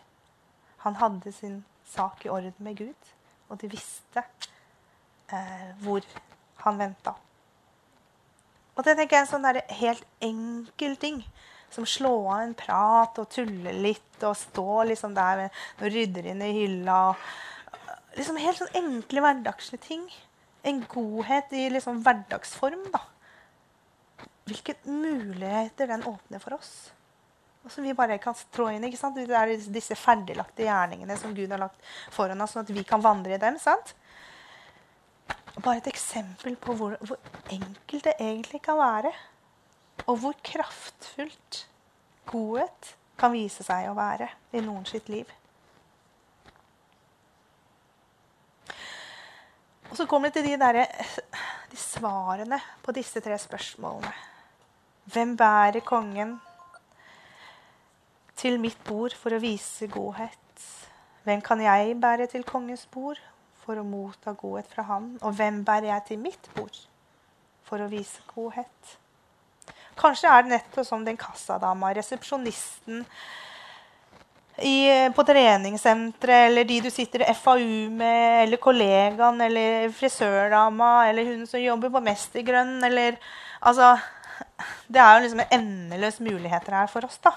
Han 0.83 0.95
hadde 0.99 1.31
sin 1.31 1.61
sak 1.87 2.25
i 2.25 2.29
orden 2.29 2.57
med 2.57 2.75
Gud, 2.75 3.11
og 3.47 3.59
de 3.61 3.69
visste 3.71 4.23
eh, 5.31 5.69
hvor 5.79 6.03
han 6.65 6.79
venta. 6.79 7.13
Og 8.75 8.83
det 8.83 8.97
tenker 8.97 9.15
jeg 9.15 9.21
er 9.21 9.27
en 9.27 9.31
sånn 9.31 9.61
helt 9.79 10.05
enkel 10.19 10.97
ting. 10.99 11.21
Som 11.73 11.87
slå 11.89 12.13
av 12.29 12.43
en 12.43 12.53
prat 12.57 13.17
og 13.21 13.29
tulle 13.33 13.73
litt 13.73 14.23
og 14.23 14.37
stå 14.37 14.83
liksom 14.91 15.15
der 15.17 15.47
og 15.47 15.87
rydder 15.87 16.29
inn 16.31 16.43
i 16.45 16.51
hylla. 16.61 16.99
Liksom 18.17 18.37
Helt 18.37 18.61
sånn 18.61 18.77
enkle, 18.83 19.23
hverdagslige 19.25 19.87
ting. 19.87 20.03
En 20.63 20.83
godhet 20.89 21.53
i 21.57 21.67
liksom 21.73 22.03
hverdagsform. 22.05 22.85
da. 22.93 23.01
Hvilke 24.47 24.75
muligheter 24.85 25.89
den 25.89 26.05
åpner 26.07 26.43
for 26.43 26.59
oss 26.59 26.91
og 27.63 27.71
som 27.71 27.85
vi 27.87 27.95
bare 27.95 28.19
kan 28.19 28.35
trå 28.51 28.67
inn. 28.73 28.83
ikke 28.83 28.99
sant? 28.99 29.15
Det 29.15 29.37
er 29.39 29.53
disse 29.71 29.95
ferdiglagte 29.95 30.65
gjerningene 30.65 31.15
som 31.19 31.35
Gud 31.35 31.51
har 31.51 31.61
lagt 31.61 31.91
foran 32.11 32.43
oss, 32.43 32.55
sånn 32.55 32.65
at 32.65 32.73
vi 32.75 32.83
kan 32.87 33.03
vandre 33.03 33.37
i 33.37 33.41
dem. 33.41 33.59
sant? 33.59 33.95
Bare 35.55 35.77
et 35.79 35.87
eksempel 35.87 36.57
på 36.59 36.75
hvor, 36.75 36.97
hvor 37.05 37.19
enkelt 37.53 38.09
det 38.09 38.17
egentlig 38.19 38.59
kan 38.65 38.79
være. 38.81 39.13
Og 40.07 40.17
hvor 40.19 40.35
kraftfullt 40.43 41.63
godhet 42.29 42.93
kan 43.19 43.33
vise 43.35 43.63
seg 43.65 43.89
å 43.89 43.97
være 43.97 44.27
i 44.53 44.61
noen 44.63 44.85
sitt 44.89 45.09
liv. 45.11 45.29
Og 49.91 49.97
så 49.99 50.07
kommer 50.09 50.31
det 50.31 50.41
til 50.41 50.49
de, 50.49 50.57
der, 50.57 50.81
de 51.71 51.77
svarene 51.77 52.57
på 52.81 52.95
disse 52.95 53.21
tre 53.21 53.37
spørsmålene. 53.39 54.13
Hvem 55.13 55.37
bærer 55.37 55.85
kongen? 55.85 56.39
til 58.43 58.59
mitt 58.59 58.79
bord 58.83 59.13
for 59.15 59.31
å 59.31 59.39
vise 59.39 59.87
godhet. 59.87 60.63
Hvem 61.23 61.39
kan 61.45 61.61
jeg 61.63 61.95
bære 62.03 62.27
til 62.33 62.43
kongens 62.43 62.83
bord 62.91 63.21
for 63.63 63.79
å 63.79 63.85
motta 63.87 64.33
godhet 64.35 64.67
fra 64.67 64.83
ham? 64.89 65.13
Og 65.23 65.37
hvem 65.37 65.61
bærer 65.63 65.93
jeg 65.93 66.05
til 66.09 66.19
mitt 66.25 66.49
bord 66.57 66.81
for 67.63 67.79
å 67.79 67.87
vise 67.91 68.19
godhet? 68.33 68.97
Kanskje 69.99 70.29
er 70.31 70.43
det 70.43 70.55
nettopp 70.55 70.87
som 70.87 71.05
den 71.05 71.17
kassadama, 71.19 71.93
resepsjonisten 71.93 73.03
i, 74.61 75.09
på 75.15 75.25
treningssenteret, 75.25 76.49
eller 76.49 76.67
de 76.69 76.79
du 76.85 76.89
sitter 76.93 77.25
i 77.25 77.33
FAU 77.33 77.89
med, 77.93 78.43
eller 78.43 78.61
kollegaen, 78.61 79.41
eller 79.41 79.89
frisørdama, 79.97 80.91
eller 81.09 81.31
hun 81.31 81.47
som 81.49 81.61
jobber 81.61 81.93
på 81.93 82.03
Mestergrønn, 82.05 82.77
eller 82.83 83.17
Altså 83.63 83.93
Det 84.91 84.99
er 84.99 85.13
jo 85.15 85.23
liksom 85.23 85.41
endeløse 85.55 86.23
muligheter 86.23 86.75
her 86.75 86.87
for 86.91 87.05
oss, 87.07 87.19
da. 87.23 87.31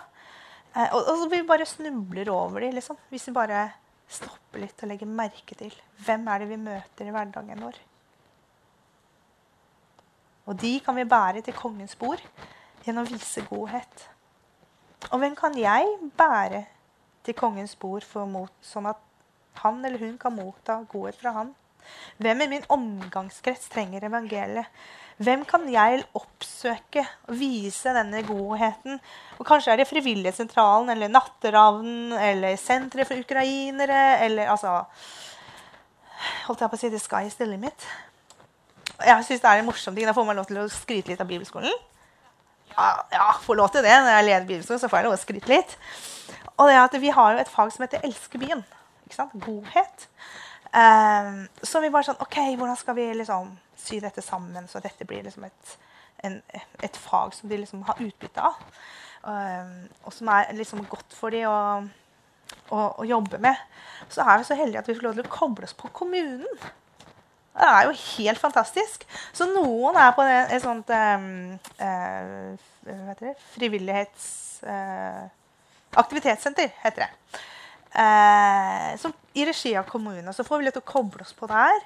Eh, 0.74 0.88
og, 0.90 1.10
og 1.12 1.26
vi 1.30 1.42
bare 1.46 1.66
snubler 1.68 2.30
over 2.32 2.64
dem, 2.64 2.74
liksom. 2.74 2.98
Hvis 3.12 3.28
vi 3.28 3.36
bare 3.36 3.68
stopper 4.10 4.62
litt 4.62 4.82
og 4.82 4.90
legger 4.90 5.10
merke 5.10 5.58
til 5.58 5.74
hvem 6.06 6.26
er 6.32 6.42
det 6.42 6.48
vi 6.50 6.58
møter 6.60 7.06
i 7.06 7.14
hverdagen 7.14 7.62
vår. 7.62 7.78
Og 10.46 10.58
de 10.62 10.76
kan 10.84 10.96
vi 10.96 11.06
bære 11.08 11.42
til 11.42 11.56
kongens 11.56 11.96
bord 11.98 12.22
gjennom 12.84 13.06
å 13.06 13.10
vise 13.10 13.42
godhet. 13.50 14.06
Og 15.10 15.20
hvem 15.22 15.34
kan 15.38 15.54
jeg 15.58 15.90
bære 16.18 16.64
til 17.26 17.36
kongens 17.38 17.74
bord 17.78 18.06
mot, 18.30 18.52
sånn 18.62 18.88
at 18.90 19.02
han 19.62 19.82
eller 19.84 20.02
hun 20.02 20.18
kan 20.18 20.34
motta 20.36 20.80
godhet 20.90 21.18
fra 21.20 21.34
han? 21.40 21.54
Hvem 22.22 22.42
i 22.42 22.48
min 22.50 22.64
omgangskrets 22.72 23.68
trenger 23.70 24.06
evangeliet? 24.08 24.70
Hvem 25.16 25.46
kan 25.48 25.62
jeg 25.72 26.02
oppsøke 26.18 27.06
og 27.30 27.38
vise 27.40 27.92
denne 27.96 28.20
godheten? 28.26 28.98
Og 29.38 29.46
kanskje 29.48 29.72
er 29.72 29.80
det 29.80 29.88
Frivillighetssentralen 29.88 30.92
eller 30.92 31.12
Natteravnen 31.12 32.12
eller 32.18 32.58
Senteret 32.60 33.08
for 33.08 33.22
ukrainere 33.22 34.18
eller 34.26 34.52
altså 34.52 34.82
Holdt 36.46 36.62
jeg 36.62 36.72
på 36.72 36.76
å 36.78 36.80
si 36.80 36.90
The 36.92 37.00
sky 37.00 37.26
is 37.28 37.36
the 37.36 37.48
limit? 37.48 37.86
Jeg 39.04 39.26
syns 39.26 39.42
det 39.42 39.50
er 39.50 39.60
en 39.60 39.68
morsom 39.68 39.94
ting. 39.96 40.06
Da 40.08 40.14
får 40.16 40.26
man 40.28 40.38
lov 40.38 40.48
til 40.48 40.62
å 40.62 40.68
skryte 40.72 41.12
litt 41.12 41.20
av 41.20 41.28
bibelskolen. 41.28 41.74
Ja, 42.76 43.30
får 43.42 43.58
lov 43.58 43.70
til 43.72 43.84
det. 43.84 43.92
Når 43.92 44.14
jeg 44.14 44.28
leder 44.28 44.48
bibelskolen, 44.48 44.80
så 44.80 44.88
får 44.88 45.00
jeg 45.00 45.08
lov 45.08 45.16
til 45.16 45.20
å 45.20 45.26
skryte 45.26 45.52
litt. 45.52 45.76
Og 46.56 46.68
det 46.68 46.76
er 46.76 46.82
at 46.84 47.00
Vi 47.00 47.12
har 47.12 47.32
jo 47.32 47.44
et 47.44 47.52
fag 47.52 47.72
som 47.72 47.84
heter 47.84 48.00
'Elske 48.04 48.38
byen'. 48.38 48.64
Ikke 49.06 49.16
sant? 49.16 49.32
Godhet. 49.40 50.08
Um, 50.76 51.48
så 51.62 51.80
vi 51.80 51.90
bare 51.90 52.04
sånn 52.04 52.20
OK, 52.20 52.36
hvordan 52.58 52.76
skal 52.76 52.96
vi 52.98 53.06
liksom 53.14 53.52
sy 53.80 54.00
dette 54.02 54.22
sammen, 54.24 54.66
så 54.68 54.80
dette 54.82 55.06
blir 55.08 55.22
liksom 55.22 55.44
et, 55.44 55.76
en, 56.26 56.42
et 56.82 56.96
fag 56.96 57.34
som 57.34 57.48
de 57.48 57.56
liksom 57.56 57.84
har 57.86 58.00
utbytte 58.02 58.42
av. 58.42 58.58
Um, 59.22 59.86
og 60.04 60.12
som 60.12 60.28
er 60.28 60.52
liksom 60.54 60.84
godt 60.90 61.14
for 61.16 61.34
de 61.34 61.46
å, 61.48 61.54
å, 62.70 62.78
å, 62.78 63.04
jobbe 63.08 63.40
med. 63.42 63.62
Så 64.08 64.26
er 64.26 64.38
vi 64.38 64.48
så 64.48 64.58
heldige 64.58 64.82
at 64.82 64.90
vi 64.90 64.94
får 64.98 65.08
lov 65.08 65.16
til 65.16 65.26
å 65.26 65.32
koble 65.32 65.64
oss 65.64 65.74
på 65.74 65.90
kommunen. 65.96 66.46
Det 67.56 67.68
er 67.72 67.86
jo 67.88 67.94
helt 67.96 68.40
fantastisk. 68.40 69.06
Så 69.32 69.48
noen 69.48 69.96
er 69.96 70.12
på 70.16 70.24
et 70.28 70.62
sånt 70.64 70.92
um, 70.92 71.56
uh? 71.80 73.32
Frivillighets... 73.56 74.28
Uh, 74.66 75.26
aktivitetssenter, 75.96 76.72
heter 76.82 77.06
det. 77.06 77.40
Uh, 77.96 78.96
som, 79.00 79.12
I 79.32 79.46
regi 79.48 79.76
av 79.76 79.88
kommunen. 79.88 80.34
Så 80.34 80.44
får 80.44 80.58
vi 80.58 80.66
lov 80.66 80.76
til 80.76 80.84
å 80.84 80.90
koble 80.92 81.24
oss 81.24 81.32
på 81.36 81.48
der. 81.50 81.78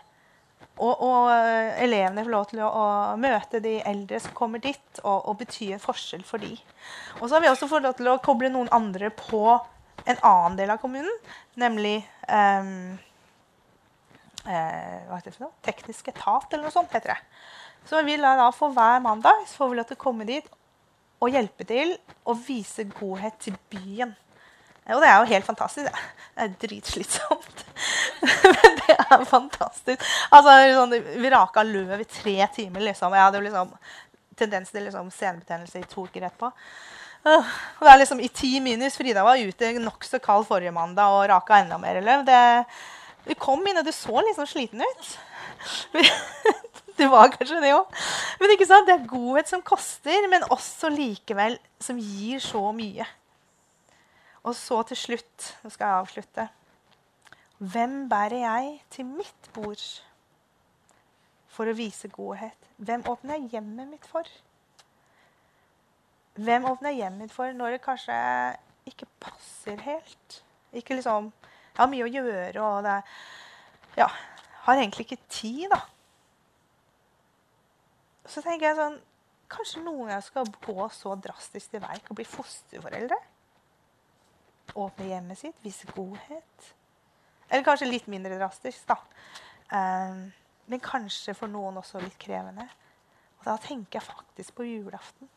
Og, 0.81 1.03
og, 1.05 1.27
eh, 1.33 1.83
elevene 1.85 2.23
får 2.25 2.33
lov 2.33 2.45
til 2.49 2.61
å, 2.65 2.69
å, 2.73 2.85
møte 3.21 3.61
de 3.61 3.75
eldre 3.85 4.21
som 4.21 4.33
kommer 4.37 4.63
dit, 4.65 5.01
og, 5.03 5.27
og 5.29 5.37
bety 5.41 5.71
en 5.75 5.83
forskjell 5.83 6.23
for 6.25 6.41
de. 6.41 6.55
Og 7.19 7.27
så 7.27 7.35
har 7.35 7.45
vi 7.45 7.51
også 7.51 7.69
fått 7.69 7.85
lov 7.85 7.99
til 7.99 8.09
å 8.09 8.17
koble 8.25 8.49
noen 8.53 8.71
andre 8.73 9.11
på 9.13 9.43
en 10.09 10.23
annen 10.25 10.57
del 10.57 10.73
av 10.73 10.81
kommunen, 10.81 11.13
nemlig 11.61 11.99
um, 12.29 12.97
eh? 14.51 15.51
Teknisk 15.65 16.11
etat, 16.13 16.49
eller 16.53 16.67
noe 16.67 16.75
sånt 16.75 16.93
heter 16.95 17.15
det. 17.15 17.21
Så 17.89 18.03
vi 18.07 18.17
lar 18.21 18.39
da 18.41 18.51
for 18.53 18.75
hver 18.77 19.01
mandag 19.05 19.47
så 19.49 19.63
får 19.63 19.71
vi 19.71 19.79
lov 19.79 19.89
til 19.89 19.99
å 19.99 20.03
komme 20.03 20.27
dit 20.29 20.51
og 21.21 21.33
hjelpe 21.33 21.67
til 21.69 21.95
å 22.29 22.35
vise 22.37 22.85
godhet 22.97 23.39
til 23.45 23.57
byen. 23.73 24.13
Og 24.91 25.03
det 25.03 25.09
er 25.11 25.19
jo 25.21 25.31
helt 25.31 25.47
fantastisk. 25.47 25.99
Det 26.35 26.45
er 26.47 26.55
dritslitsomt. 26.63 27.65
Men 28.57 28.79
det 28.81 28.97
er 28.97 29.27
fantastisk. 29.29 30.07
Altså, 30.33 30.55
sånn, 30.75 30.97
vi 31.21 31.33
raka 31.33 31.63
løv 31.67 32.01
i 32.01 32.09
tre 32.09 32.39
timer, 32.55 32.89
liksom. 32.89 33.15
Jeg 33.15 33.27
hadde 33.27 33.39
jo 33.39 33.47
liksom 33.47 33.75
tendens 34.41 34.73
til 34.73 34.87
liksom, 34.89 35.13
senebetennelse 35.15 35.83
i 35.83 35.89
to 35.91 36.07
uker 36.09 36.27
etterpå. 36.27 36.51
Og 37.29 37.85
det 37.85 37.93
er 37.93 38.01
liksom 38.01 38.23
i 38.25 38.31
ti 38.33 38.55
minus. 38.65 38.97
Frida 38.97 39.25
var 39.27 39.41
ute 39.41 39.75
nokså 39.79 40.23
kald 40.25 40.49
forrige 40.49 40.73
mandag 40.75 41.13
og 41.13 41.27
raka 41.31 41.61
enda 41.61 41.79
mer 41.81 42.01
løv. 42.01 42.25
Det, 42.29 42.41
du 43.31 43.37
kom 43.39 43.63
inn, 43.67 43.79
og 43.79 43.87
du 43.87 43.93
så 43.95 44.21
sånn 44.37 44.51
sliten 44.51 44.83
ut. 44.85 45.15
Du 47.01 47.07
var 47.09 47.31
kanskje 47.33 47.63
det 47.63 47.71
òg. 47.73 47.89
Men 48.41 48.53
ikke 48.53 48.67
sant? 48.69 48.85
det 48.85 48.93
er 48.93 49.09
godhet 49.09 49.49
som 49.49 49.63
koster, 49.65 50.27
men 50.29 50.45
også 50.53 50.91
likevel 50.93 51.57
som 51.81 51.97
gir 51.97 52.43
så 52.45 52.61
mye. 52.77 53.07
Og 54.45 54.53
så 54.57 54.83
til 54.89 54.99
slutt 54.99 55.47
Nå 55.65 55.73
skal 55.73 55.87
jeg 55.87 56.03
avslutte. 56.03 56.47
Hvem 57.61 57.97
bærer 58.09 58.43
jeg 58.43 58.69
til 58.93 59.09
mitt 59.09 59.49
bord 59.57 59.81
for 61.49 61.69
å 61.69 61.77
vise 61.77 62.09
godhet? 62.13 62.69
Hvem 62.77 63.05
åpner 63.09 63.37
jeg 63.37 63.57
hjemmet 63.57 63.91
mitt 63.95 64.07
for? 64.09 64.29
Hvem 66.41 66.69
åpner 66.69 66.93
jeg 66.93 67.03
hjemmet 67.03 67.27
mitt 67.27 67.37
for 67.37 67.57
når 67.57 67.77
det 67.77 67.83
kanskje 67.85 68.17
ikke 68.89 69.09
passer 69.21 69.81
helt? 69.85 70.41
Ikke 70.77 70.97
liksom 70.97 71.33
Jeg 71.81 71.87
har 71.87 71.93
mye 71.95 72.05
å 72.05 72.13
gjøre, 72.13 72.61
og 72.61 72.83
det 72.85 72.95
Ja, 73.97 74.07
har 74.67 74.77
egentlig 74.77 75.07
ikke 75.07 75.25
tid, 75.33 75.71
da. 75.73 75.79
Så 78.29 78.43
tenker 78.45 78.69
jeg 78.69 78.77
sånn 78.77 78.99
Kanskje 79.51 79.81
noen 79.81 80.11
ganger 80.11 80.27
skal 80.27 80.51
gå 80.61 80.85
så 80.93 81.15
drastisk 81.17 81.73
til 81.73 81.81
verk 81.83 82.11
og 82.13 82.19
bli 82.21 82.27
fosterforeldre? 82.29 83.17
Åpne 84.77 85.09
hjemmet 85.09 85.41
sitt, 85.41 85.57
vise 85.65 85.89
godhet. 85.91 86.69
Eller 87.49 87.65
kanskje 87.67 87.89
litt 87.89 88.13
mindre 88.13 88.37
drastisk, 88.37 88.85
da. 88.93 89.01
Um, 89.73 90.21
men 90.69 90.85
kanskje 90.85 91.35
for 91.35 91.51
noen 91.51 91.81
også 91.81 92.05
litt 92.05 92.21
krevende. 92.21 92.69
Og 93.41 93.49
da 93.49 93.57
tenker 93.65 93.99
jeg 93.99 94.07
faktisk 94.13 94.61
på 94.61 94.69
julaften. 94.69 95.33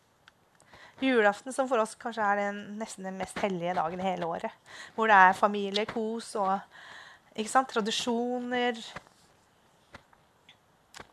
Julaften 1.01 1.53
som 1.53 1.67
for 1.67 1.81
oss 1.81 1.95
kanskje 1.99 2.25
er 2.25 2.39
den, 2.39 2.59
nesten 2.79 3.07
den 3.07 3.17
mest 3.17 3.39
hellige 3.41 3.73
dagen 3.75 3.99
i 3.99 4.05
hele 4.05 4.27
året. 4.29 4.51
Hvor 4.95 5.09
det 5.09 5.15
er 5.15 5.37
familie, 5.37 5.85
kos 5.89 6.35
og 6.39 6.59
tradisjoner. 7.71 8.77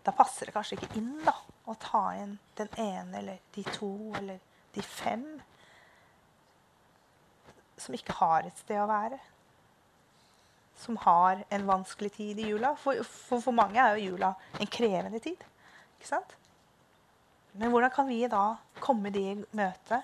Da 0.05 0.13
passer 0.13 0.47
det 0.47 0.55
kanskje 0.55 0.77
ikke 0.77 0.99
inn 1.01 1.15
da, 1.25 1.35
å 1.67 1.75
ta 1.81 2.11
inn 2.21 2.37
den 2.61 2.69
ene 2.77 3.19
eller 3.19 3.41
de 3.55 3.65
to 3.73 4.13
eller 4.19 4.39
de 4.75 4.83
fem 4.83 5.25
som 7.81 7.97
ikke 7.97 8.19
har 8.21 8.45
et 8.45 8.59
sted 8.61 8.81
å 8.81 8.89
være. 8.91 9.19
Som 10.81 10.99
har 11.05 11.43
en 11.49 11.67
vanskelig 11.69 12.13
tid 12.13 12.41
i 12.41 12.51
jula. 12.53 12.75
For, 12.81 13.01
for, 13.05 13.41
for 13.41 13.57
mange 13.57 13.81
er 13.81 13.97
jo 13.97 14.13
jula 14.13 14.35
en 14.61 14.71
krevende 14.71 15.21
tid. 15.21 15.41
Ikke 15.99 16.09
sant? 16.09 16.37
Men 17.53 17.73
hvordan 17.73 17.91
kan 17.95 18.09
vi 18.09 18.23
da 18.31 18.45
komme 18.81 19.11
de 19.15 19.25
i 19.33 19.39
møte 19.57 20.03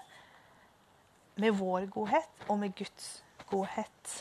med 1.36 1.54
vår 1.58 1.86
godhet 1.92 2.46
og 2.48 2.58
med 2.58 2.74
Guds 2.78 3.10
godhet? 3.50 4.14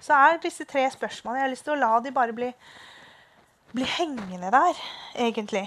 Så 0.00 0.14
er 0.14 0.38
disse 0.40 0.64
tre 0.64 0.84
spørsmålene 0.90 1.40
Jeg 1.40 1.48
har 1.48 1.54
lyst 1.54 1.66
til 1.66 1.74
å 1.74 1.80
la 1.80 1.96
de 2.00 2.14
bare 2.14 2.36
bli 2.36 2.52
bli 3.76 3.84
hengende 3.84 4.50
der, 4.52 4.78
egentlig. 5.14 5.66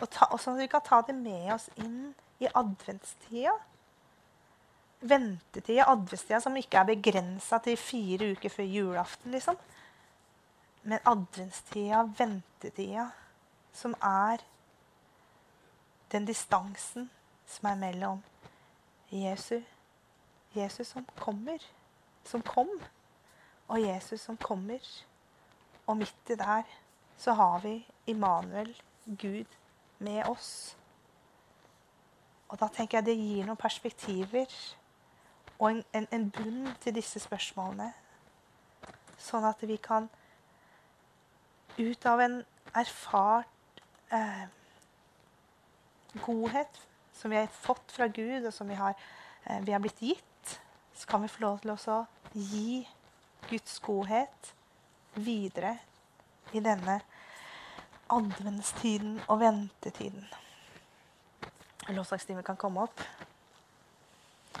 Og, 0.00 0.08
ta, 0.10 0.28
og 0.32 0.40
sånn 0.42 0.58
at 0.58 0.64
vi 0.64 0.72
kan 0.72 0.84
ta 0.84 1.00
det 1.06 1.14
med 1.16 1.52
oss 1.54 1.68
inn 1.80 2.12
i 2.42 2.50
adventstida. 2.50 3.54
Ventetida, 5.04 5.86
adventstida 5.92 6.40
som 6.42 6.56
ikke 6.58 6.80
er 6.80 6.90
begrensa 6.94 7.60
til 7.64 7.78
fire 7.80 8.32
uker 8.34 8.52
før 8.52 8.68
julaften, 8.68 9.32
liksom. 9.36 9.56
Men 10.84 11.00
adventstida, 11.08 12.02
ventetida, 12.18 13.10
som 13.72 13.94
er 14.02 14.44
den 16.12 16.26
distansen 16.28 17.10
som 17.46 17.70
er 17.70 17.74
mellom 17.80 18.22
Jesus, 19.10 19.64
Jesus 20.54 20.86
som 20.86 21.06
kommer, 21.16 21.58
som 22.24 22.42
kom, 22.42 22.68
og 23.68 23.82
Jesus 23.82 24.20
som 24.20 24.36
kommer. 24.36 24.78
Og 25.86 25.96
midt 25.96 26.30
i 26.30 26.34
der 26.34 26.62
så 27.16 27.32
har 27.32 27.58
vi 27.58 27.86
Immanuel, 28.06 28.82
Gud, 29.06 29.44
med 29.98 30.24
oss. 30.28 30.76
Og 32.48 32.60
da 32.60 32.68
tenker 32.68 32.98
jeg 32.98 33.06
det 33.06 33.16
gir 33.16 33.46
noen 33.46 33.58
perspektiver 33.58 34.50
og 35.58 35.70
en, 35.70 35.84
en, 35.94 36.06
en 36.12 36.30
bunn 36.30 36.68
til 36.80 36.94
disse 36.94 37.20
spørsmålene. 37.20 37.92
Sånn 39.18 39.46
at 39.48 39.62
vi 39.66 39.76
kan 39.82 40.08
ut 41.76 42.06
av 42.06 42.20
en 42.20 42.40
erfart 42.74 43.82
eh, 44.12 44.46
godhet 46.24 46.80
som 47.14 47.30
vi 47.30 47.36
har 47.36 47.46
fått 47.46 47.92
fra 47.94 48.06
Gud, 48.06 48.46
og 48.46 48.52
som 48.54 48.68
vi 48.68 48.78
har, 48.78 48.94
eh, 49.44 49.60
vi 49.60 49.72
har 49.72 49.80
blitt 49.80 50.02
gitt, 50.02 50.60
så 50.94 51.06
kan 51.06 51.22
vi 51.22 51.28
få 51.28 51.40
lov 51.40 51.58
til 51.62 51.74
å 51.74 52.06
gi 52.34 52.86
Guds 53.50 53.78
godhet 53.78 54.54
videre 55.14 55.76
i 56.52 56.60
denne 56.60 57.00
adventstiden 58.10 59.20
og 59.28 59.40
ventetiden. 59.40 60.26
Lovsangstimen 61.88 62.44
kan 62.44 62.56
komme 62.56 62.86
opp. 62.86 63.00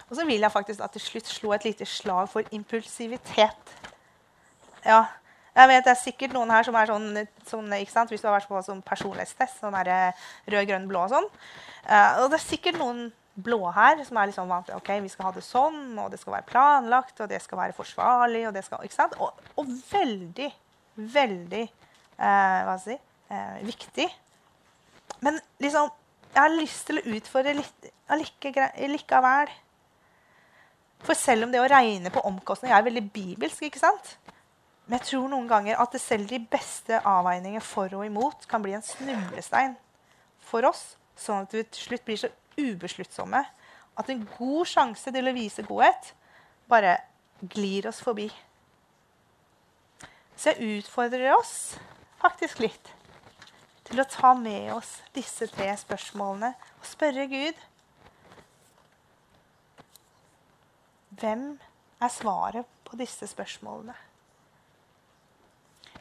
Og 0.08 0.16
så 0.16 0.24
vil 0.26 0.42
jeg 0.42 0.52
faktisk 0.52 0.80
at 0.84 0.92
til 0.92 1.00
slutt 1.00 1.28
slå 1.30 1.52
et 1.54 1.64
lite 1.64 1.86
slag 1.86 2.28
for 2.28 2.42
impulsivitet. 2.52 3.74
Ja, 4.84 5.04
jeg 5.54 5.70
vet 5.70 5.84
Det 5.86 5.92
er 5.92 6.00
sikkert 6.00 6.34
noen 6.34 6.50
her 6.50 6.66
som 6.66 6.76
er 6.78 6.90
sånn, 6.90 7.10
sånn 7.46 7.74
ikke 7.78 7.92
sant? 7.92 8.10
Hvis 8.10 8.24
du 8.24 8.28
har 8.28 8.36
vært 8.38 8.50
på 8.50 8.62
sånn 8.66 8.82
personlighetstest, 8.86 9.60
sånn 9.62 9.76
der, 9.76 9.90
eh, 9.92 10.24
rød, 10.50 10.66
grønn, 10.70 10.88
blå 10.90 11.04
og 11.04 11.12
sånn. 11.12 11.28
Uh, 11.84 12.24
og 12.24 12.32
det 12.32 12.40
er 12.40 12.44
sikkert 12.46 12.80
noen 12.80 13.06
blå 13.34 13.60
her 13.74 14.00
som 14.06 14.18
er 14.18 14.30
liksom 14.30 14.50
vant 14.50 14.66
til 14.66 14.78
ok, 14.78 14.90
vi 15.04 15.10
skal 15.12 15.28
ha 15.28 15.32
det 15.36 15.42
sånn, 15.44 15.80
og 16.00 16.10
det 16.10 16.20
skal 16.20 16.36
være 16.36 16.48
planlagt, 16.48 17.18
og 17.20 17.30
det 17.30 17.42
skal 17.44 17.60
være 17.60 17.76
forsvarlig. 17.76 18.46
Og, 18.48 18.54
det 18.56 18.64
skal, 18.66 18.82
ikke 18.86 18.96
sant? 18.98 19.16
og, 19.22 19.46
og 19.60 19.70
veldig, 19.92 20.50
veldig 21.14 21.64
uh, 21.68 22.60
hva 22.66 22.78
skal 22.78 22.96
jeg 22.96 22.98
si, 22.98 23.00
uh, 23.30 23.58
viktig. 23.68 24.08
Men 25.22 25.38
liksom, 25.62 25.92
jeg 26.32 26.42
har 26.42 26.56
lyst 26.56 26.88
til 26.88 26.98
å 26.98 27.06
utfordre 27.14 27.58
litt 27.60 27.92
likevel. 28.90 29.52
For 31.04 31.18
selv 31.18 31.46
om 31.46 31.52
det 31.52 31.60
å 31.60 31.68
regne 31.68 32.10
på 32.10 32.22
omkostninger 32.26 32.74
er 32.74 32.86
veldig 32.86 33.04
bibelsk, 33.14 33.66
ikke 33.68 33.82
sant? 33.82 34.16
Men 34.84 34.98
jeg 34.98 35.08
tror 35.14 35.30
noen 35.32 35.48
ganger 35.48 35.80
at 35.80 35.96
selv 36.00 36.28
de 36.28 36.38
beste 36.50 36.98
avveininger 37.08 37.62
for 37.64 37.92
og 37.96 38.04
imot 38.04 38.44
kan 38.50 38.62
bli 38.64 38.74
en 38.76 38.84
snublestein 38.84 39.78
for 40.44 40.66
oss, 40.68 40.94
sånn 41.16 41.46
at 41.46 41.54
vi 41.56 41.62
til 41.64 41.88
slutt 41.88 42.04
blir 42.04 42.20
så 42.20 42.30
ubesluttsomme 42.58 43.40
at 43.94 44.10
en 44.10 44.26
god 44.36 44.68
sjanse 44.68 45.12
til 45.14 45.30
å 45.30 45.34
vise 45.36 45.64
godhet 45.64 46.12
bare 46.68 46.98
glir 47.54 47.88
oss 47.88 48.00
forbi. 48.04 48.28
Så 50.36 50.52
jeg 50.52 50.80
utfordrer 50.80 51.32
oss 51.36 51.76
faktisk 52.20 52.60
litt 52.64 52.92
til 53.84 54.00
å 54.00 54.08
ta 54.08 54.32
med 54.36 54.72
oss 54.74 54.98
disse 55.16 55.48
tre 55.52 55.70
spørsmålene 55.78 56.54
og 56.80 56.88
spørre 56.88 57.28
Gud 57.30 57.62
Hvem 61.14 61.44
er 62.02 62.10
svaret 62.10 62.66
på 62.82 62.96
disse 62.98 63.28
spørsmålene? 63.30 63.94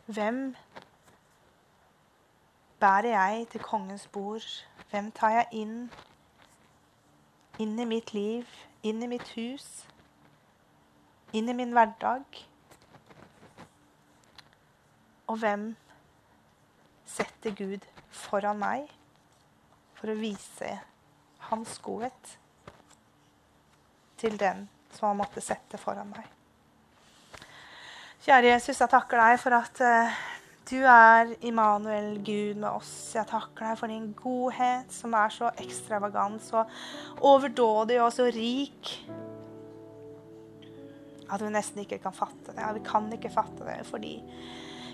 Hvem 0.06 0.56
bærer 2.80 3.08
jeg 3.08 3.48
til 3.52 3.62
kongens 3.62 4.08
bord? 4.08 4.66
Hvem 4.90 5.12
tar 5.12 5.30
jeg 5.30 5.48
inn 5.52 5.78
inn 7.60 7.80
i 7.80 7.86
mitt 7.86 8.12
liv, 8.14 8.50
inn 8.84 9.04
i 9.04 9.08
mitt 9.08 9.30
hus, 9.38 9.68
inn 11.32 11.48
i 11.50 11.56
min 11.56 11.72
hverdag. 11.72 12.42
Og 15.32 15.40
hvem 15.40 15.70
setter 17.08 17.56
Gud 17.56 17.88
foran 18.12 18.60
meg 18.60 18.92
for 19.96 20.12
å 20.12 20.20
vise 20.20 20.76
hans 21.48 21.80
godhet 21.86 22.38
til 24.20 24.36
den 24.40 24.68
som 24.92 25.14
han 25.14 25.22
måtte 25.24 25.42
sette 25.44 25.80
foran 25.80 26.12
meg. 26.12 26.43
Kjære 28.24 28.54
Jesus, 28.54 28.78
jeg 28.80 28.88
takker 28.88 29.20
deg 29.20 29.34
for 29.36 29.52
at 29.52 29.80
uh, 29.84 30.12
du 30.70 30.78
er 30.88 31.34
Immanuel, 31.44 32.22
Gud 32.24 32.56
med 32.56 32.70
oss. 32.70 33.12
Jeg 33.18 33.28
takker 33.28 33.66
deg 33.68 33.80
for 33.82 33.92
din 33.92 34.06
godhet, 34.16 34.94
som 34.96 35.12
er 35.20 35.34
så 35.36 35.50
ekstravagant, 35.60 36.40
så 36.40 36.62
overdådig 37.20 37.98
og 38.00 38.14
så 38.16 38.30
rik 38.32 38.94
at 41.28 41.44
vi 41.44 41.52
nesten 41.52 41.84
ikke 41.84 42.00
kan 42.06 42.16
fatte 42.16 42.56
det. 42.56 42.70
Vi 42.78 42.86
kan 42.88 43.12
ikke 43.12 43.34
fatte 43.34 43.68
det 43.68 43.82
fordi 43.90 44.14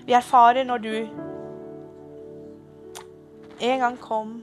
vi 0.07 0.15
erfarer 0.17 0.65
når 0.65 0.82
du 0.88 0.95
en 3.59 3.84
gang 3.84 3.99
kom, 4.01 4.39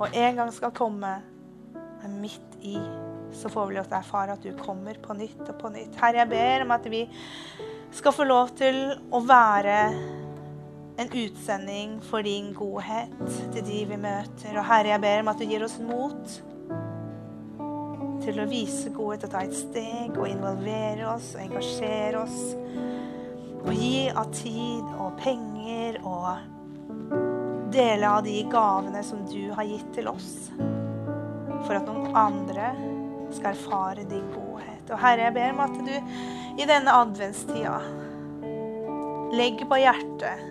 og 0.00 0.08
en 0.10 0.42
gang 0.42 0.50
skal 0.56 0.74
komme, 0.74 1.12
men 2.02 2.18
midt 2.24 2.58
i 2.66 2.80
så 3.32 3.48
får 3.48 3.68
vi 3.68 3.76
lov 3.78 3.86
til 3.86 3.94
å 3.94 4.02
erfare 4.02 4.34
at 4.34 4.42
du 4.42 4.50
kommer 4.58 4.98
på 4.98 5.14
nytt 5.16 5.46
og 5.46 5.54
på 5.60 5.70
nytt. 5.70 5.94
Herre, 6.02 6.24
jeg 6.24 6.32
ber 6.34 6.66
om 6.66 6.74
at 6.74 6.90
vi 6.90 7.06
skal 7.92 8.14
få 8.16 8.24
lov 8.24 8.54
til 8.56 8.78
å 9.12 9.20
være 9.26 9.78
en 11.02 11.08
utsending 11.08 11.98
for 12.04 12.24
din 12.24 12.52
godhet 12.56 13.12
til 13.52 13.64
de 13.64 13.82
vi 13.90 13.98
møter. 14.00 14.56
Og 14.56 14.66
Herre, 14.66 14.94
jeg 14.94 15.02
ber 15.04 15.22
om 15.22 15.30
at 15.32 15.40
du 15.40 15.46
gir 15.48 15.64
oss 15.66 15.78
mot 15.82 16.38
til 18.22 18.38
å 18.38 18.46
vise 18.46 18.92
godhet 18.94 19.26
og 19.26 19.32
ta 19.32 19.42
et 19.42 19.56
steg 19.56 20.14
og 20.14 20.28
involvere 20.30 21.08
oss 21.10 21.32
og 21.34 21.44
engasjere 21.46 22.22
oss. 22.22 22.40
Og 23.62 23.72
gi 23.76 24.08
av 24.10 24.30
tid 24.34 24.88
og 24.98 25.18
penger 25.22 26.00
og 26.06 26.50
dele 27.72 28.08
av 28.08 28.22
de 28.26 28.42
gavene 28.52 29.02
som 29.06 29.24
du 29.28 29.50
har 29.56 29.66
gitt 29.68 29.92
til 29.96 30.10
oss. 30.10 30.50
For 31.62 31.78
at 31.78 31.86
noen 31.88 32.16
andre 32.18 32.72
skal 33.32 33.54
erfare 33.54 34.04
din 34.10 34.26
godhet. 34.34 34.81
Og 34.92 35.00
Herre, 35.00 35.26
jeg 35.28 35.34
ber 35.36 35.52
om 35.54 35.62
at 35.64 35.76
du 35.86 35.94
i 36.60 36.68
denne 36.68 36.92
adventstida 36.92 37.78
legger 39.32 39.68
på 39.70 39.78
hjertet 39.80 40.48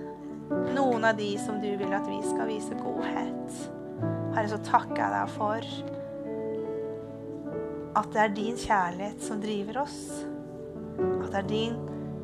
noen 0.73 1.05
av 1.05 1.19
de 1.19 1.29
som 1.39 1.59
du 1.61 1.69
vil 1.77 1.93
at 1.93 2.07
vi 2.09 2.17
skal 2.25 2.49
vise 2.49 2.77
godhet. 2.81 3.59
Herre, 4.33 4.49
så 4.49 4.59
takker 4.65 4.97
jeg 4.97 5.13
deg 5.13 5.33
for 5.35 5.71
at 8.01 8.07
det 8.15 8.21
er 8.23 8.35
din 8.35 8.57
kjærlighet 8.57 9.23
som 9.23 9.41
driver 9.43 9.81
oss. 9.83 9.99
At 10.97 11.29
det 11.33 11.41
er 11.41 11.49
din 11.49 11.77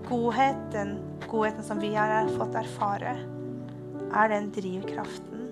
godhet, 0.08 0.60
den 0.74 0.98
godheten 1.28 1.66
som 1.68 1.82
vi 1.84 1.92
har 1.96 2.30
fått 2.38 2.56
erfare, 2.58 3.18
er 4.08 4.32
den 4.32 4.50
drivkraften 4.56 5.46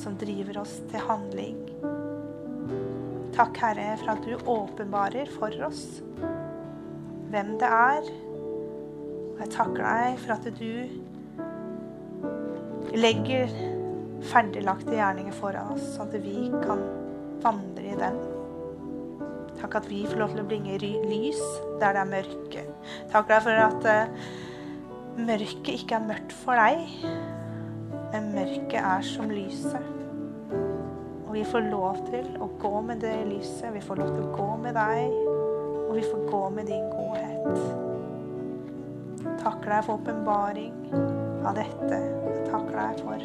som 0.00 0.16
driver 0.20 0.62
oss 0.62 0.78
til 0.90 1.04
handling. 1.04 1.58
Takk, 3.40 3.56
Herre, 3.56 3.94
for 3.96 4.10
at 4.12 4.26
du 4.26 4.34
åpenbarer 4.52 5.30
for 5.32 5.54
oss 5.64 6.02
hvem 7.32 7.54
det 7.56 7.68
er. 7.72 8.08
Og 9.30 9.38
jeg 9.40 9.52
takker 9.54 9.80
deg 9.80 10.18
for 10.20 10.32
at 10.34 10.44
du 10.58 10.74
legger 13.00 13.54
ferdiglagte 14.28 14.92
gjerninger 14.92 15.32
foran 15.38 15.70
oss, 15.72 15.86
sånn 15.94 16.10
at 16.10 16.20
vi 16.20 16.50
kan 16.52 16.82
vandre 17.40 17.94
i 17.94 17.96
dem. 18.02 18.18
Takk 19.62 19.78
at 19.80 19.88
vi 19.88 20.02
får 20.04 20.20
lov 20.20 20.34
til 20.34 20.42
å 20.44 20.50
bringe 20.50 20.76
lys 20.82 21.40
der 21.80 21.96
det 21.96 22.02
er 22.02 22.10
mørke. 22.12 22.66
Takk 23.14 23.30
deg 23.32 23.40
for 23.46 23.62
at 23.62 23.88
uh, 23.88 24.12
mørket 25.16 25.72
ikke 25.78 25.96
er 25.96 26.04
mørkt 26.10 26.36
for 26.42 26.60
deg, 26.60 26.76
men 28.12 28.34
mørket 28.36 28.82
er 28.82 29.08
som 29.14 29.32
lyset. 29.32 29.99
Og 31.30 31.34
vi 31.36 31.44
får 31.46 31.60
lov 31.70 31.94
til 32.08 32.24
å 32.42 32.48
gå 32.58 32.80
med 32.82 32.98
det 33.04 33.12
lyset. 33.28 33.68
Vi 33.70 33.80
får 33.86 34.00
lov 34.00 34.08
til 34.10 34.24
å 34.26 34.30
gå 34.34 34.46
med 34.58 34.74
deg, 34.74 35.12
og 35.86 35.92
vi 35.94 36.02
får 36.02 36.24
gå 36.26 36.40
med 36.56 36.66
din 36.66 36.88
godhet. 36.90 37.60
Takker 39.38 39.70
deg 39.70 39.84
for 39.86 39.94
åpenbaring 40.00 40.74
av 41.46 41.54
dette. 41.54 42.00
Takker 42.48 42.74
deg 42.74 42.98
for 43.04 43.22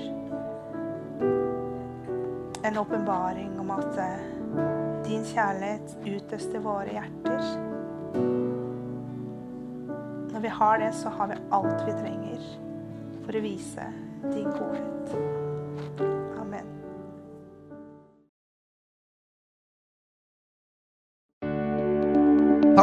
en 2.69 2.77
åpenbaring 2.77 3.57
om 3.63 3.73
at 3.73 3.97
uh, 3.97 4.21
din 5.07 5.25
kjærlighet 5.25 5.97
utøste 6.05 6.61
våre 6.61 6.93
hjerter. 6.99 7.41
Når 10.29 10.45
vi 10.45 10.53
har 10.59 10.77
det, 10.85 10.93
så 11.01 11.09
har 11.17 11.33
vi 11.33 11.41
alt 11.57 11.81
vi 11.89 11.97
trenger 12.03 12.45
for 13.25 13.33
å 13.33 13.43
vise 13.49 13.89
din 14.29 14.53
godhet. 14.53 15.44